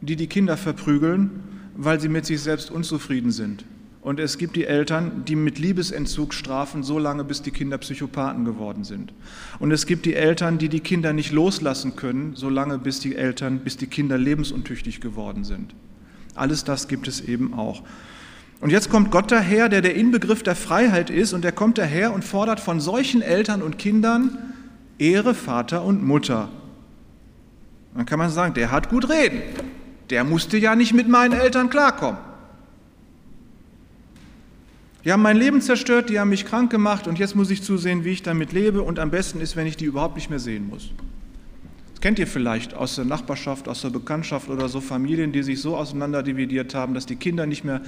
die 0.00 0.16
die 0.16 0.26
Kinder 0.26 0.56
verprügeln, 0.56 1.42
weil 1.76 2.00
sie 2.00 2.08
mit 2.08 2.26
sich 2.26 2.40
selbst 2.40 2.70
unzufrieden 2.70 3.32
sind. 3.32 3.64
Und 4.02 4.18
es 4.18 4.38
gibt 4.38 4.56
die 4.56 4.64
Eltern, 4.64 5.24
die 5.26 5.36
mit 5.36 5.58
Liebesentzug 5.58 6.32
strafen, 6.32 6.82
so 6.82 6.98
lange, 6.98 7.22
bis 7.22 7.42
die 7.42 7.50
Kinder 7.50 7.76
Psychopathen 7.78 8.46
geworden 8.46 8.82
sind. 8.84 9.12
Und 9.58 9.72
es 9.72 9.84
gibt 9.84 10.06
die 10.06 10.14
Eltern, 10.14 10.56
die 10.56 10.70
die 10.70 10.80
Kinder 10.80 11.12
nicht 11.12 11.32
loslassen 11.32 11.96
können, 11.96 12.34
so 12.34 12.48
lange, 12.48 12.78
bis 12.78 13.00
die 13.00 13.14
Eltern, 13.14 13.58
bis 13.58 13.76
die 13.76 13.88
Kinder 13.88 14.16
lebensuntüchtig 14.16 15.02
geworden 15.02 15.44
sind. 15.44 15.74
Alles 16.40 16.64
das 16.64 16.88
gibt 16.88 17.06
es 17.06 17.20
eben 17.20 17.52
auch. 17.52 17.82
Und 18.62 18.70
jetzt 18.70 18.88
kommt 18.88 19.10
Gott 19.10 19.30
daher, 19.30 19.68
der 19.68 19.82
der 19.82 19.94
Inbegriff 19.94 20.42
der 20.42 20.56
Freiheit 20.56 21.10
ist, 21.10 21.34
und 21.34 21.44
er 21.44 21.52
kommt 21.52 21.76
daher 21.76 22.14
und 22.14 22.24
fordert 22.24 22.60
von 22.60 22.80
solchen 22.80 23.20
Eltern 23.20 23.62
und 23.62 23.78
Kindern 23.78 24.38
Ehre 24.98 25.34
Vater 25.34 25.84
und 25.84 26.02
Mutter. 26.02 26.48
Dann 27.94 28.06
kann 28.06 28.18
man 28.18 28.30
sagen, 28.30 28.54
der 28.54 28.70
hat 28.70 28.88
gut 28.88 29.10
reden. 29.10 29.42
Der 30.08 30.24
musste 30.24 30.56
ja 30.56 30.74
nicht 30.76 30.94
mit 30.94 31.08
meinen 31.08 31.38
Eltern 31.38 31.68
klarkommen. 31.68 32.18
Die 35.04 35.12
haben 35.12 35.22
mein 35.22 35.36
Leben 35.36 35.60
zerstört, 35.60 36.08
die 36.08 36.20
haben 36.20 36.30
mich 36.30 36.46
krank 36.46 36.70
gemacht 36.70 37.06
und 37.06 37.18
jetzt 37.18 37.36
muss 37.36 37.50
ich 37.50 37.62
zusehen, 37.62 38.04
wie 38.04 38.10
ich 38.10 38.22
damit 38.22 38.52
lebe 38.52 38.82
und 38.82 38.98
am 38.98 39.10
besten 39.10 39.40
ist, 39.40 39.56
wenn 39.56 39.66
ich 39.66 39.76
die 39.76 39.86
überhaupt 39.86 40.16
nicht 40.16 40.28
mehr 40.30 40.38
sehen 40.38 40.68
muss 40.68 40.90
kennt 42.00 42.18
ihr 42.18 42.26
vielleicht 42.26 42.74
aus 42.74 42.96
der 42.96 43.04
Nachbarschaft, 43.04 43.68
aus 43.68 43.82
der 43.82 43.90
Bekanntschaft 43.90 44.48
oder 44.48 44.68
so 44.68 44.80
Familien, 44.80 45.32
die 45.32 45.42
sich 45.42 45.60
so 45.60 45.76
auseinanderdividiert 45.76 46.74
haben, 46.74 46.94
dass 46.94 47.06
die 47.06 47.16
Kinder 47.16 47.46
nicht 47.46 47.64
mehr 47.64 47.82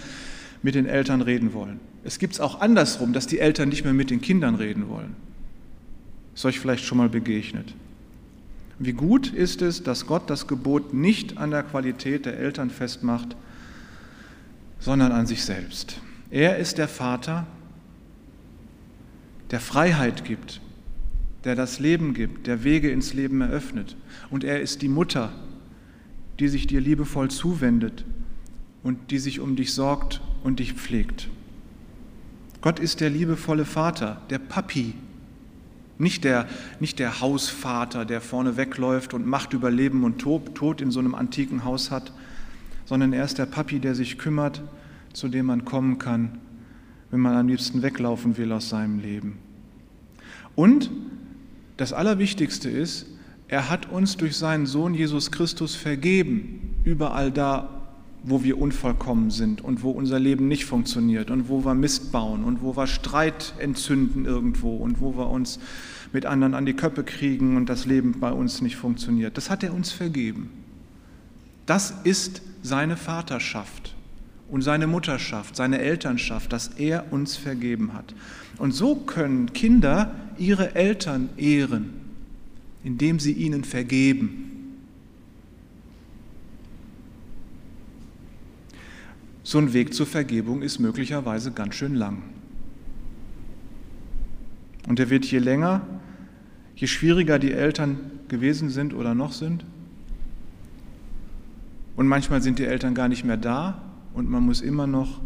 mit 0.63 0.75
den 0.75 0.87
Eltern 0.87 1.23
reden 1.23 1.55
wollen. 1.55 1.81
Es 2.05 2.19
gibt 2.19 2.35
es 2.35 2.41
auch 2.41 2.61
andersrum, 2.61 3.13
dass 3.13 3.27
die 3.27 3.39
Eltern 3.39 3.69
nicht 3.69 3.85
mehr 3.85 3.95
mit 3.95 4.11
den 4.11 4.21
Kindern 4.21 4.55
reden 4.55 4.89
wollen. 4.89 5.17
Ist 6.35 6.45
euch 6.45 6.61
vielleicht 6.61 6.85
schon 6.85 6.99
mal 6.99 7.09
begegnet. 7.09 7.75
Wie 8.79 8.93
gut 8.93 9.33
ist 9.33 9.63
es, 9.63 9.83
dass 9.83 10.07
Gott 10.07 10.29
das 10.29 10.47
Gebot 10.47 10.95
nicht 10.95 11.39
an 11.39 11.51
der 11.51 11.63
Qualität 11.63 12.27
der 12.27 12.39
Eltern 12.39 12.71
festmacht, 12.71 13.37
sondern 14.81 15.13
an 15.13 15.27
sich 15.27 15.45
selbst. 15.45 16.01
Er 16.31 16.57
ist 16.59 16.79
der 16.79 16.89
Vater, 16.89 17.47
der 19.51 19.61
Freiheit 19.61 20.25
gibt, 20.25 20.61
der 21.45 21.57
das 21.57 21.81
Leben 21.81 22.15
gibt, 22.15 22.47
der 22.47 22.65
Wege 22.65 22.91
ins 22.91 23.15
Leben 23.15 23.41
eröffnet. 23.41 23.97
Und 24.31 24.45
er 24.45 24.61
ist 24.61 24.83
die 24.83 24.89
Mutter, 24.89 25.33
die 26.39 26.49
sich 26.49 26.67
dir 26.67 26.81
liebevoll 26.81 27.31
zuwendet 27.31 28.05
und 28.83 29.11
die 29.11 29.19
sich 29.19 29.41
um 29.41 29.57
dich 29.57 29.73
sorgt 29.73 30.21
und 30.45 30.59
dich 30.59 30.73
pflegt. 30.75 31.29
Gott 32.61 32.79
ist 32.79 33.01
der 33.01 33.11
liebevolle 33.11 33.65
Vater, 33.65 34.23
der 34.31 34.39
Papi, 34.39 34.95
nicht 35.99 36.25
der, 36.25 36.49
nicht 36.81 36.99
der 36.99 37.21
Hausvater, 37.21 38.05
der 38.05 38.21
vorne 38.21 38.57
wegläuft 38.57 39.15
und 39.15 39.27
Macht 39.27 39.53
über 39.53 39.71
Leben 39.71 40.05
und 40.05 40.19
Tod 40.19 40.81
in 40.81 40.91
so 40.91 41.01
einem 41.01 41.15
antiken 41.15 41.65
Haus 41.65 41.91
hat, 41.91 42.13
sondern 42.85 43.13
er 43.13 43.25
ist 43.25 43.39
der 43.39 43.47
Papi, 43.47 43.79
der 43.79 43.95
sich 43.95 44.19
kümmert, 44.19 44.63
zu 45.13 45.29
dem 45.29 45.47
man 45.47 45.65
kommen 45.65 45.99
kann, 45.99 46.39
wenn 47.11 47.21
man 47.21 47.37
am 47.37 47.49
liebsten 47.49 47.83
weglaufen 47.83 48.37
will 48.37 48.53
aus 48.53 48.69
seinem 48.69 48.99
Leben. 48.99 49.39
Und 50.55 50.91
das 51.83 51.93
Allerwichtigste 51.93 52.71
ist, 52.71 53.07
er 53.49 53.69
hat 53.69 53.91
uns 53.91 54.17
durch 54.17 54.37
seinen 54.37 54.67
Sohn 54.67 54.95
Jesus 54.95 55.33
Christus 55.33 55.75
vergeben, 55.75 56.77
überall 56.85 57.33
da, 57.33 57.83
wo 58.23 58.45
wir 58.45 58.57
unvollkommen 58.59 59.33
sind 59.33 59.63
und 59.63 59.83
wo 59.83 59.91
unser 59.91 60.21
Leben 60.21 60.47
nicht 60.47 60.65
funktioniert 60.65 61.33
und 61.33 61.49
wo 61.49 61.65
wir 61.65 61.75
Mist 61.75 62.13
bauen 62.13 62.45
und 62.45 62.63
wo 62.63 62.77
wir 62.77 62.87
Streit 62.87 63.55
entzünden 63.59 64.27
irgendwo 64.27 64.77
und 64.77 65.01
wo 65.01 65.17
wir 65.17 65.29
uns 65.29 65.59
mit 66.13 66.25
anderen 66.25 66.55
an 66.55 66.67
die 66.67 66.75
Köppe 66.75 67.03
kriegen 67.03 67.57
und 67.57 67.69
das 67.69 67.85
Leben 67.85 68.21
bei 68.21 68.31
uns 68.31 68.63
nicht 68.63 68.77
funktioniert. 68.77 69.37
Das 69.37 69.51
hat 69.51 69.65
er 69.65 69.75
uns 69.75 69.91
vergeben. 69.91 70.51
Das 71.67 71.93
ist 72.05 72.43
seine 72.63 72.97
Vaterschaft 72.97 73.97
und 74.53 74.61
seine 74.61 74.87
Mutterschaft, 74.87 75.57
seine 75.57 75.79
Elternschaft, 75.79 76.53
dass 76.53 76.69
er 76.69 77.11
uns 77.11 77.37
vergeben 77.39 77.95
hat. 77.95 78.15
Und 78.59 78.73
so 78.73 78.97
können 78.97 79.55
Kinder 79.55 80.15
ihre 80.37 80.75
Eltern 80.75 81.31
ehren, 81.39 81.95
indem 82.85 83.19
sie 83.19 83.33
ihnen 83.33 83.65
vergeben. 83.65 84.77
So 89.43 89.57
ein 89.57 89.73
Weg 89.73 89.95
zur 89.95 90.07
Vergebung 90.07 90.61
ist 90.61 90.79
möglicherweise 90.79 91.53
ganz 91.53 91.75
schön 91.75 91.95
lang. 91.95 92.23
Und 94.87 94.99
der 94.99 95.09
wird 95.09 95.25
je 95.25 95.39
länger, 95.39 95.81
je 96.77 96.89
schwieriger 96.89 97.39
die 97.39 97.53
Eltern 97.53 97.99
gewesen 98.29 98.69
sind 98.69 98.93
oder 98.93 99.15
noch 99.15 99.33
sind. 99.33 99.65
Und 101.97 102.07
manchmal 102.07 102.43
sind 102.43 102.59
die 102.59 102.67
Eltern 102.67 102.95
gar 102.95 103.09
nicht 103.09 103.25
mehr 103.25 103.39
da 103.39 103.81
und 104.15 104.29
man 104.31 104.43
muss 104.43 104.61
immer 104.61 104.87
noch 104.87 105.21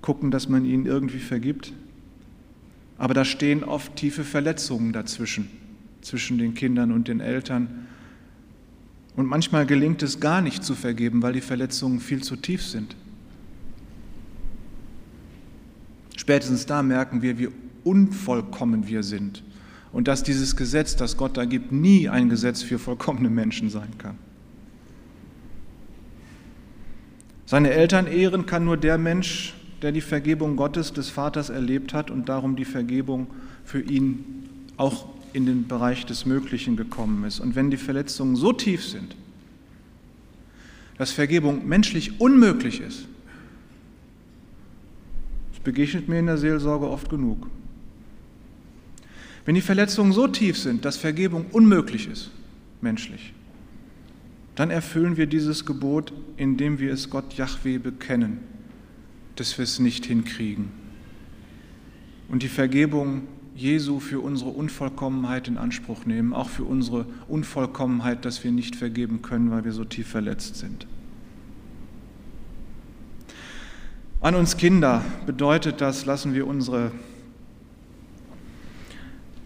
gucken, 0.00 0.30
dass 0.30 0.48
man 0.48 0.64
ihnen 0.64 0.86
irgendwie 0.86 1.18
vergibt. 1.18 1.72
Aber 2.98 3.14
da 3.14 3.24
stehen 3.24 3.64
oft 3.64 3.96
tiefe 3.96 4.24
Verletzungen 4.24 4.92
dazwischen, 4.92 5.48
zwischen 6.02 6.38
den 6.38 6.54
Kindern 6.54 6.92
und 6.92 7.08
den 7.08 7.20
Eltern. 7.20 7.86
Und 9.16 9.26
manchmal 9.26 9.66
gelingt 9.66 10.02
es 10.02 10.20
gar 10.20 10.40
nicht 10.40 10.64
zu 10.64 10.74
vergeben, 10.74 11.22
weil 11.22 11.32
die 11.32 11.40
Verletzungen 11.40 12.00
viel 12.00 12.22
zu 12.22 12.36
tief 12.36 12.62
sind. 12.62 12.96
Spätestens 16.16 16.66
da 16.66 16.82
merken 16.82 17.22
wir, 17.22 17.38
wie 17.38 17.48
unvollkommen 17.82 18.86
wir 18.88 19.02
sind 19.02 19.42
und 19.92 20.08
dass 20.08 20.22
dieses 20.22 20.56
Gesetz, 20.56 20.96
das 20.96 21.16
Gott 21.16 21.36
da 21.36 21.44
gibt, 21.44 21.70
nie 21.70 22.08
ein 22.08 22.28
Gesetz 22.28 22.62
für 22.62 22.78
vollkommene 22.78 23.30
Menschen 23.30 23.70
sein 23.70 23.96
kann. 23.98 24.18
Seine 27.54 27.70
Eltern 27.70 28.08
ehren 28.08 28.46
kann 28.46 28.64
nur 28.64 28.76
der 28.76 28.98
Mensch, 28.98 29.54
der 29.80 29.92
die 29.92 30.00
Vergebung 30.00 30.56
Gottes 30.56 30.92
des 30.92 31.08
Vaters 31.08 31.50
erlebt 31.50 31.94
hat 31.94 32.10
und 32.10 32.28
darum 32.28 32.56
die 32.56 32.64
Vergebung 32.64 33.28
für 33.64 33.80
ihn 33.80 34.24
auch 34.76 35.06
in 35.32 35.46
den 35.46 35.68
Bereich 35.68 36.04
des 36.04 36.26
Möglichen 36.26 36.76
gekommen 36.76 37.22
ist. 37.22 37.38
Und 37.38 37.54
wenn 37.54 37.70
die 37.70 37.76
Verletzungen 37.76 38.34
so 38.34 38.52
tief 38.52 38.84
sind, 38.84 39.14
dass 40.98 41.12
Vergebung 41.12 41.64
menschlich 41.68 42.20
unmöglich 42.20 42.80
ist, 42.80 43.06
das 45.52 45.60
begegnet 45.62 46.08
mir 46.08 46.18
in 46.18 46.26
der 46.26 46.38
Seelsorge 46.38 46.90
oft 46.90 47.08
genug. 47.08 47.46
Wenn 49.44 49.54
die 49.54 49.60
Verletzungen 49.60 50.10
so 50.10 50.26
tief 50.26 50.58
sind, 50.58 50.84
dass 50.84 50.96
Vergebung 50.96 51.46
unmöglich 51.52 52.08
ist, 52.08 52.32
menschlich, 52.80 53.32
dann 54.54 54.70
erfüllen 54.70 55.16
wir 55.16 55.26
dieses 55.26 55.66
Gebot, 55.66 56.12
indem 56.36 56.78
wir 56.78 56.92
es 56.92 57.10
Gott 57.10 57.34
Yahweh 57.34 57.78
bekennen, 57.78 58.38
dass 59.36 59.58
wir 59.58 59.64
es 59.64 59.78
nicht 59.78 60.06
hinkriegen. 60.06 60.70
Und 62.28 62.42
die 62.42 62.48
Vergebung 62.48 63.22
Jesu 63.54 64.00
für 64.00 64.20
unsere 64.20 64.50
Unvollkommenheit 64.50 65.46
in 65.46 65.58
Anspruch 65.58 66.06
nehmen, 66.06 66.32
auch 66.32 66.48
für 66.48 66.64
unsere 66.64 67.06
Unvollkommenheit, 67.28 68.24
dass 68.24 68.42
wir 68.42 68.50
nicht 68.50 68.74
vergeben 68.74 69.22
können, 69.22 69.50
weil 69.50 69.64
wir 69.64 69.72
so 69.72 69.84
tief 69.84 70.08
verletzt 70.08 70.56
sind. 70.56 70.86
An 74.20 74.34
uns 74.34 74.56
Kinder 74.56 75.04
bedeutet 75.26 75.80
das, 75.80 76.06
lassen 76.06 76.34
wir 76.34 76.46
unsere, 76.46 76.92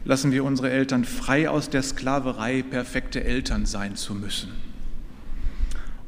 lassen 0.05 0.33
wir 0.33 0.45
unsere 0.45 0.71
Eltern 0.71 1.05
frei 1.05 1.51
aus 1.51 1.69
der 1.69 1.83
Sklaverei, 1.83 2.63
perfekte 2.63 3.25
Eltern 3.25 3.67
sein 3.67 3.97
zu 3.97 4.15
müssen. 4.15 4.68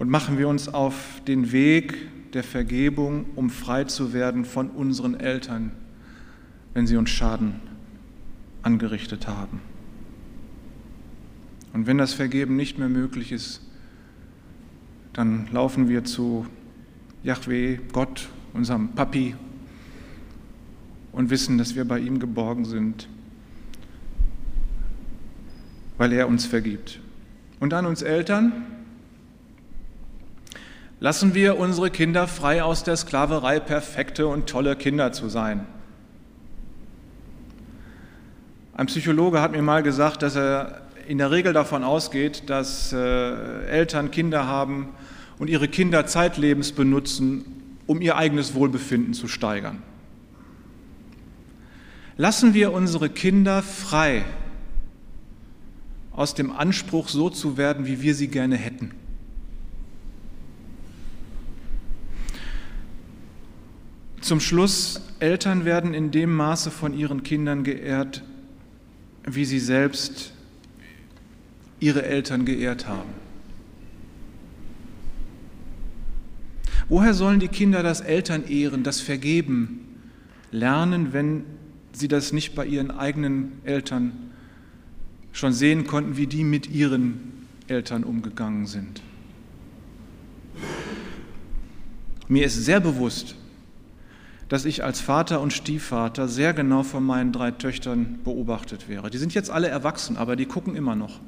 Und 0.01 0.09
machen 0.09 0.39
wir 0.39 0.49
uns 0.49 0.67
auf 0.67 1.21
den 1.27 1.53
Weg 1.53 2.33
der 2.33 2.43
Vergebung, 2.43 3.27
um 3.37 3.51
frei 3.51 3.85
zu 3.85 4.15
werden 4.15 4.47
von 4.47 4.71
unseren 4.71 5.13
Eltern, 5.13 5.73
wenn 6.73 6.87
sie 6.87 6.97
uns 6.97 7.11
Schaden 7.11 7.57
angerichtet 8.63 9.29
haben. 9.29 9.61
Und 11.75 11.87
wenn 11.87 11.99
das 11.99 12.15
Vergeben 12.15 12.57
nicht 12.57 12.79
mehr 12.79 12.89
möglich 12.89 13.31
ist, 13.31 13.61
dann 15.13 15.49
laufen 15.53 15.91
wir 15.91 16.03
zu 16.03 16.47
Yahweh, 17.23 17.79
Gott, 17.93 18.31
unserem 18.55 18.93
Papi, 18.93 19.35
und 21.13 21.29
wissen, 21.29 21.59
dass 21.59 21.75
wir 21.75 21.85
bei 21.85 21.99
ihm 21.99 22.21
geborgen 22.21 22.65
sind, 22.65 23.07
weil 25.99 26.15
er 26.15 26.27
uns 26.27 26.47
vergibt. 26.47 27.01
Und 27.59 27.75
an 27.75 27.85
uns 27.85 28.01
Eltern, 28.01 28.80
lassen 31.01 31.35
wir 31.35 31.59
unsere 31.59 31.91
Kinder 31.91 32.29
frei 32.29 32.63
aus 32.63 32.85
der 32.85 32.97
Sklaverei, 32.97 33.59
perfekte 33.59 34.27
und 34.27 34.47
tolle 34.49 34.77
Kinder 34.77 35.13
zu 35.13 35.29
sein. 35.29 35.67
Ein 38.75 38.87
Psychologe 38.87 39.41
hat 39.41 39.53
mir 39.53 39.63
mal 39.63 39.83
gesagt, 39.83 40.23
dass 40.23 40.37
er 40.37 40.83
in 41.09 41.19
der 41.19 41.31
Regel 41.31 41.53
davon 41.53 41.83
ausgeht, 41.83 42.49
dass 42.49 42.93
äh, 42.93 43.67
Eltern 43.67 44.11
Kinder 44.11 44.47
haben 44.47 44.91
und 45.39 45.49
ihre 45.49 45.69
Kinder 45.69 46.07
zeitlebens 46.07 46.73
benutzen, 46.73 47.77
um 47.87 48.01
ihr 48.01 48.17
eigenes 48.17 48.55
Wohlbefinden 48.55 49.15
zu 49.15 49.27
steigern. 49.27 49.83
Lassen 52.17 52.55
wir 52.55 52.73
unsere 52.73 53.09
Kinder 53.09 53.63
frei 53.63 54.25
aus 56.13 56.35
dem 56.35 56.53
Anspruch, 56.53 57.09
so 57.09 57.31
zu 57.31 57.57
werden, 57.57 57.87
wie 57.87 58.03
wir 58.03 58.15
sie 58.15 58.29
gerne 58.29 58.57
hätten. 58.57 58.93
Zum 64.21 64.41
Schluss, 64.41 65.01
Eltern 65.19 65.65
werden 65.65 65.95
in 65.95 66.11
dem 66.11 66.35
Maße 66.35 66.71
von 66.71 66.93
ihren 66.95 67.23
Kindern 67.23 67.65
geehrt, 67.65 68.23
wie 69.25 69.45
sie 69.45 69.59
selbst 69.59 70.33
ihre 71.79 72.05
Eltern 72.05 72.45
geehrt 72.45 72.87
haben. 72.87 73.09
Woher 76.89 77.15
sollen 77.15 77.41
die 77.41 77.49
Kinder 77.49 77.83
das 77.83 78.01
Elternehren, 78.01 78.83
das 78.83 79.01
Vergeben 79.01 79.81
lernen, 80.51 81.13
wenn 81.13 81.45
sie 81.93 82.09
das 82.09 82.33
nicht 82.33 82.55
bei 82.55 82.67
ihren 82.67 82.91
eigenen 82.91 83.53
Eltern 83.65 84.13
schon 85.33 85.53
sehen 85.53 85.87
konnten, 85.87 86.17
wie 86.17 86.27
die 86.27 86.45
mit 86.45 86.69
ihren 86.69 87.47
Eltern 87.69 88.05
umgegangen 88.05 88.67
sind? 88.67 89.03
Mir 92.29 92.45
ist 92.45 92.65
sehr 92.65 92.81
bewusst, 92.81 93.37
dass 94.51 94.65
ich 94.65 94.83
als 94.83 95.01
Vater 95.01 95.41
und 95.41 95.53
Stiefvater 95.53 96.27
sehr 96.27 96.53
genau 96.53 96.83
von 96.83 97.05
meinen 97.05 97.31
drei 97.31 97.53
Töchtern 97.53 98.19
beobachtet 98.25 98.89
wäre. 98.89 99.09
Die 99.09 99.17
sind 99.17 99.33
jetzt 99.33 99.49
alle 99.49 99.69
erwachsen, 99.69 100.17
aber 100.17 100.35
die 100.35 100.45
gucken 100.45 100.75
immer 100.75 100.97
noch. 100.97 101.21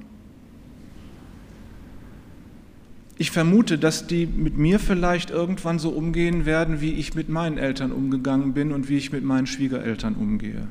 Ich 3.17 3.31
vermute, 3.31 3.79
dass 3.79 4.09
die 4.09 4.27
mit 4.27 4.59
mir 4.59 4.81
vielleicht 4.81 5.31
irgendwann 5.31 5.79
so 5.79 5.91
umgehen 5.91 6.47
werden, 6.47 6.81
wie 6.81 6.95
ich 6.95 7.15
mit 7.15 7.29
meinen 7.29 7.59
Eltern 7.59 7.93
umgegangen 7.93 8.55
bin 8.55 8.73
und 8.73 8.89
wie 8.89 8.97
ich 8.97 9.13
mit 9.13 9.23
meinen 9.23 9.47
Schwiegereltern 9.47 10.15
umgehe. 10.17 10.67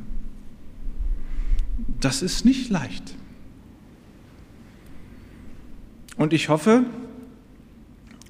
Das 2.02 2.22
ist 2.22 2.44
nicht 2.44 2.70
leicht. 2.70 3.16
Und 6.18 6.34
ich 6.34 6.50
hoffe, 6.50 6.84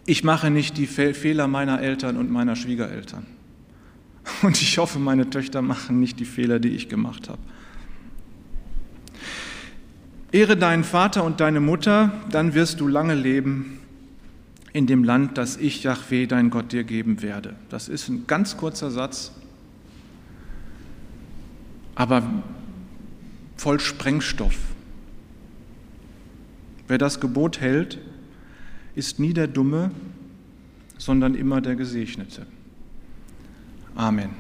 ich 0.06 0.24
mache 0.24 0.52
nicht 0.52 0.78
die 0.78 0.86
Fehler 0.86 1.48
meiner 1.48 1.82
Eltern 1.82 2.18
und 2.18 2.30
meiner 2.30 2.56
Schwiegereltern. 2.56 3.26
Und 4.42 4.62
ich 4.62 4.78
hoffe, 4.78 5.00
meine 5.00 5.30
Töchter 5.30 5.62
machen 5.62 6.00
nicht 6.00 6.20
die 6.20 6.26
Fehler, 6.26 6.60
die 6.60 6.70
ich 6.70 6.90
gemacht 6.90 7.30
habe. 7.30 7.40
Ehre 10.32 10.56
deinen 10.56 10.86
Vater 10.86 11.26
und 11.26 11.42
deine 11.42 11.60
Mutter, 11.60 12.14
dann 12.32 12.54
wirst 12.54 12.80
du 12.80 12.88
lange 12.88 13.16
leben 13.16 13.80
in 14.72 14.88
dem 14.88 15.04
Land, 15.04 15.38
das 15.38 15.58
ich, 15.58 15.84
Yahweh, 15.84 16.26
dein 16.26 16.50
Gott, 16.50 16.72
dir 16.72 16.86
geben 16.86 17.22
werde. 17.22 17.56
Das 17.70 17.90
ist 17.90 18.08
ein 18.08 18.26
ganz 18.28 18.56
kurzer 18.56 18.92
Satz, 18.92 19.34
aber 21.96 22.24
voll 23.58 23.82
Sprengstoff. 23.82 24.56
Wer 26.88 26.98
das 26.98 27.20
Gebot 27.20 27.60
hält, 27.60 28.00
ist 28.96 29.20
nie 29.20 29.34
der 29.34 29.48
Dumme, 29.48 29.92
sondern 30.98 31.36
immer 31.36 31.60
der 31.60 31.76
Gesegnete. 31.76 32.46
Amen. 33.98 34.32